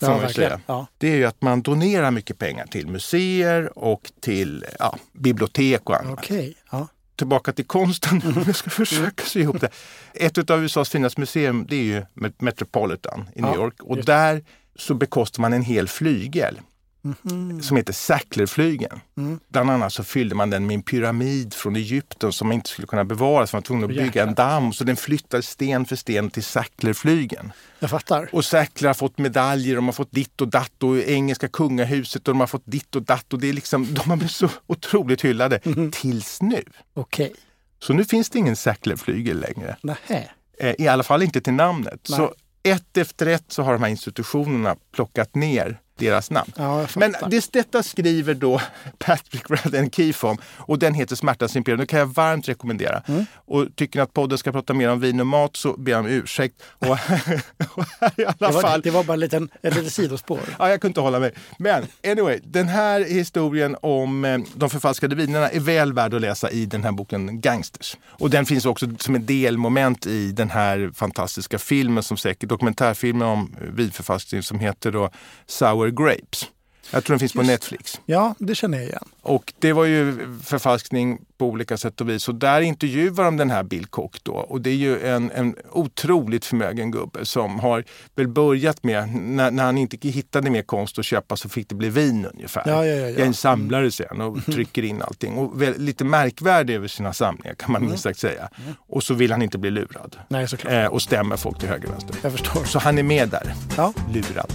man 0.00 0.28
säga. 0.28 0.60
Ja. 0.66 0.86
Det 0.98 1.08
är 1.12 1.16
ju 1.16 1.24
att 1.24 1.42
man 1.42 1.62
donerar 1.62 2.10
mycket 2.10 2.38
pengar 2.38 2.66
till 2.66 2.86
museer 2.86 3.78
och 3.78 4.12
till 4.20 4.64
ja, 4.78 4.98
bibliotek 5.12 5.90
och 5.90 6.00
annat. 6.00 6.18
Okay. 6.18 6.54
Ja. 6.70 6.88
Tillbaka 7.16 7.52
till 7.52 7.64
konsten, 7.64 8.22
om 8.24 8.42
jag 8.46 8.56
ska 8.56 8.70
försöka 8.70 9.24
sy 9.24 9.40
ihop 9.40 9.60
det. 9.60 9.68
Ett 10.14 10.50
av 10.50 10.64
USAs 10.64 10.88
finaste 10.88 11.20
museum 11.20 11.66
det 11.68 11.76
är 11.76 11.82
ju 11.82 12.04
Metropolitan 12.38 13.28
i 13.34 13.42
New 13.42 13.54
York 13.54 13.82
och 13.82 14.04
där 14.04 14.44
så 14.76 14.94
bekostar 14.94 15.40
man 15.40 15.52
en 15.52 15.62
hel 15.62 15.88
flygel. 15.88 16.60
Mm. 17.04 17.62
som 17.62 17.76
heter 17.76 17.92
Sacklerflygen. 17.92 19.00
Mm. 19.16 19.40
Bland 19.48 19.70
annat 19.70 19.92
så 19.92 20.04
fyllde 20.04 20.34
man 20.34 20.50
den 20.50 20.66
med 20.66 20.74
en 20.74 20.82
pyramid 20.82 21.54
från 21.54 21.76
Egypten 21.76 22.32
som 22.32 22.52
inte 22.52 22.70
skulle 22.70 22.86
kunna 22.86 23.04
bevara. 23.04 23.46
Så 23.46 23.56
man 23.56 23.60
var 23.60 23.66
tvungen 23.66 23.84
att 23.84 23.96
bygga 23.96 24.22
en 24.22 24.34
damm. 24.34 24.72
Så 24.72 24.84
den 24.84 24.96
flyttades 24.96 25.48
sten 25.48 25.84
för 25.84 25.96
sten 25.96 26.30
till 26.30 26.44
Sacklerflygen. 26.44 27.52
Jag 27.78 27.90
fattar. 27.90 28.28
Och 28.32 28.44
Sackler 28.44 28.88
har 28.88 28.94
fått 28.94 29.18
medaljer, 29.18 29.76
de 29.76 29.84
har 29.84 29.92
fått 29.92 30.12
ditt 30.12 30.40
och 30.40 30.48
datt 30.48 30.82
och 30.82 30.98
engelska 30.98 31.48
kungahuset 31.48 32.28
och 32.28 32.34
de 32.34 32.40
har 32.40 32.46
fått 32.46 32.62
ditt 32.64 32.96
och 32.96 33.02
datt. 33.02 33.32
Och 33.32 33.40
det 33.40 33.48
är 33.48 33.52
liksom, 33.52 33.94
de 33.94 34.10
har 34.10 34.16
blivit 34.16 34.34
så 34.34 34.48
otroligt 34.66 35.24
hyllade. 35.24 35.56
Mm. 35.56 35.90
Tills 35.90 36.42
nu. 36.42 36.64
Okay. 36.94 37.30
Så 37.78 37.92
nu 37.92 38.04
finns 38.04 38.30
det 38.30 38.38
ingen 38.38 38.56
Sacklerflygel 38.56 39.40
längre. 39.40 39.76
Nähä. 39.82 40.30
Eh, 40.58 40.74
I 40.78 40.88
alla 40.88 41.02
fall 41.02 41.22
inte 41.22 41.40
till 41.40 41.52
namnet. 41.52 42.06
Nej. 42.08 42.16
Så 42.16 42.34
ett 42.62 42.96
efter 42.96 43.26
ett 43.26 43.44
så 43.48 43.62
har 43.62 43.72
de 43.72 43.82
här 43.82 43.90
institutionerna 43.90 44.76
plockat 44.92 45.34
ner 45.34 45.80
deras 46.00 46.30
namn. 46.30 46.52
Ja, 46.56 46.86
Men 46.96 47.14
det, 47.30 47.52
detta 47.52 47.82
skriver 47.82 48.34
då 48.34 48.60
Patrick 48.98 49.50
Radden 49.50 49.90
Keefe 49.90 50.26
om 50.26 50.38
och 50.56 50.78
den 50.78 50.94
heter 50.94 51.16
Smärtans 51.16 51.56
imperium. 51.56 51.78
Den 51.78 51.86
kan 51.86 51.98
jag 51.98 52.06
varmt 52.06 52.48
rekommendera. 52.48 53.02
Mm. 53.06 53.26
Och 53.34 53.66
tycker 53.76 53.98
ni 53.98 54.02
att 54.02 54.12
podden 54.12 54.38
ska 54.38 54.52
prata 54.52 54.74
mer 54.74 54.88
om 54.88 55.00
vin 55.00 55.20
och 55.20 55.26
mat 55.26 55.56
så 55.56 55.72
ber 55.76 55.92
jag 55.92 56.00
om 56.00 56.06
ursäkt. 56.06 56.62
Och, 56.78 56.86
och 56.88 57.84
i 58.16 58.24
alla 58.24 58.34
det, 58.38 58.54
var, 58.54 58.62
fall, 58.62 58.80
det 58.80 58.90
var 58.90 59.04
bara 59.04 59.16
lite, 59.16 59.36
ett 59.62 59.74
litet 59.74 59.92
sidospår. 59.92 60.40
ja, 60.58 60.68
jag 60.68 60.80
kunde 60.80 60.90
inte 60.90 61.00
hålla 61.00 61.18
mig. 61.18 61.32
Men 61.58 61.86
anyway, 62.06 62.40
den 62.44 62.68
här 62.68 63.00
historien 63.00 63.76
om 63.82 64.24
eh, 64.24 64.38
de 64.54 64.70
förfalskade 64.70 65.14
vinerna 65.14 65.48
är 65.50 65.60
väl 65.60 65.92
värd 65.92 66.14
att 66.14 66.20
läsa 66.20 66.50
i 66.50 66.66
den 66.66 66.84
här 66.84 66.92
boken 66.92 67.40
Gangsters. 67.40 67.96
Och 68.04 68.30
den 68.30 68.46
finns 68.46 68.66
också 68.66 68.86
som 68.98 69.14
en 69.14 69.26
delmoment 69.26 70.06
i 70.06 70.32
den 70.32 70.50
här 70.50 70.90
fantastiska 70.94 71.58
filmen, 71.58 72.02
som 72.02 72.16
säkert 72.16 72.48
dokumentärfilmen 72.48 73.28
om 73.28 73.56
vinförfalskning 73.74 74.42
som 74.42 74.60
heter 74.60 74.92
då 74.92 75.10
Sour 75.46 75.89
Grapes. 75.90 76.50
Jag 76.92 77.04
tror 77.04 77.14
den 77.14 77.18
finns 77.18 77.34
Just. 77.34 77.46
på 77.46 77.52
Netflix. 77.52 78.00
Ja, 78.06 78.34
det 78.38 78.54
känner 78.54 78.78
jag 78.78 78.86
igen. 78.86 79.04
Och 79.22 79.52
det 79.58 79.72
var 79.72 79.84
ju 79.84 80.28
förfalskning 80.44 81.18
på 81.38 81.46
olika 81.46 81.76
sätt 81.76 82.00
och 82.00 82.08
vis. 82.08 82.28
Och 82.28 82.34
där 82.34 82.60
intervjuar 82.60 83.24
de 83.24 83.36
den 83.36 83.50
här 83.50 83.62
Bill 83.62 83.86
Koch 83.86 84.20
då. 84.22 84.32
Och 84.32 84.60
det 84.60 84.70
är 84.70 84.74
ju 84.74 85.06
en, 85.06 85.30
en 85.30 85.54
otroligt 85.70 86.44
förmögen 86.44 86.90
gubbe 86.90 87.26
som 87.26 87.60
har 87.60 87.84
väl 88.14 88.28
börjat 88.28 88.82
med, 88.82 89.14
när, 89.14 89.50
när 89.50 89.64
han 89.64 89.78
inte 89.78 90.08
hittade 90.08 90.50
mer 90.50 90.62
konst 90.62 90.98
att 90.98 91.04
köpa 91.04 91.36
så 91.36 91.48
fick 91.48 91.68
det 91.68 91.74
bli 91.74 91.88
vin 91.90 92.26
ungefär. 92.34 92.62
Ja, 92.66 92.86
ja, 92.86 92.94
ja, 92.94 92.96
ja. 92.96 93.08
Jag 93.08 93.20
är 93.20 93.26
en 93.26 93.34
samlare 93.34 93.80
mm. 93.80 93.90
sen 93.90 94.20
och 94.20 94.44
trycker 94.44 94.82
in 94.82 95.02
allting. 95.02 95.34
Och 95.34 95.62
väl, 95.62 95.78
lite 95.78 96.04
märkvärdig 96.04 96.74
över 96.74 96.88
sina 96.88 97.12
samlingar 97.12 97.54
kan 97.54 97.72
man 97.72 97.80
mm. 97.80 97.90
minst 97.90 98.02
sagt 98.02 98.18
säga. 98.18 98.48
Mm. 98.62 98.74
Och 98.88 99.02
så 99.02 99.14
vill 99.14 99.32
han 99.32 99.42
inte 99.42 99.58
bli 99.58 99.70
lurad. 99.70 100.16
Nej, 100.28 100.48
såklart. 100.48 100.72
Eh, 100.72 100.86
och 100.86 101.02
stämmer 101.02 101.36
folk 101.36 101.58
till 101.58 101.68
höger 101.68 101.86
och 101.86 101.92
vänster. 101.92 102.16
Jag 102.22 102.32
förstår. 102.32 102.64
Så 102.64 102.78
han 102.78 102.98
är 102.98 103.02
med 103.02 103.28
där. 103.28 103.54
Ja. 103.76 103.92
Lurad. 104.12 104.52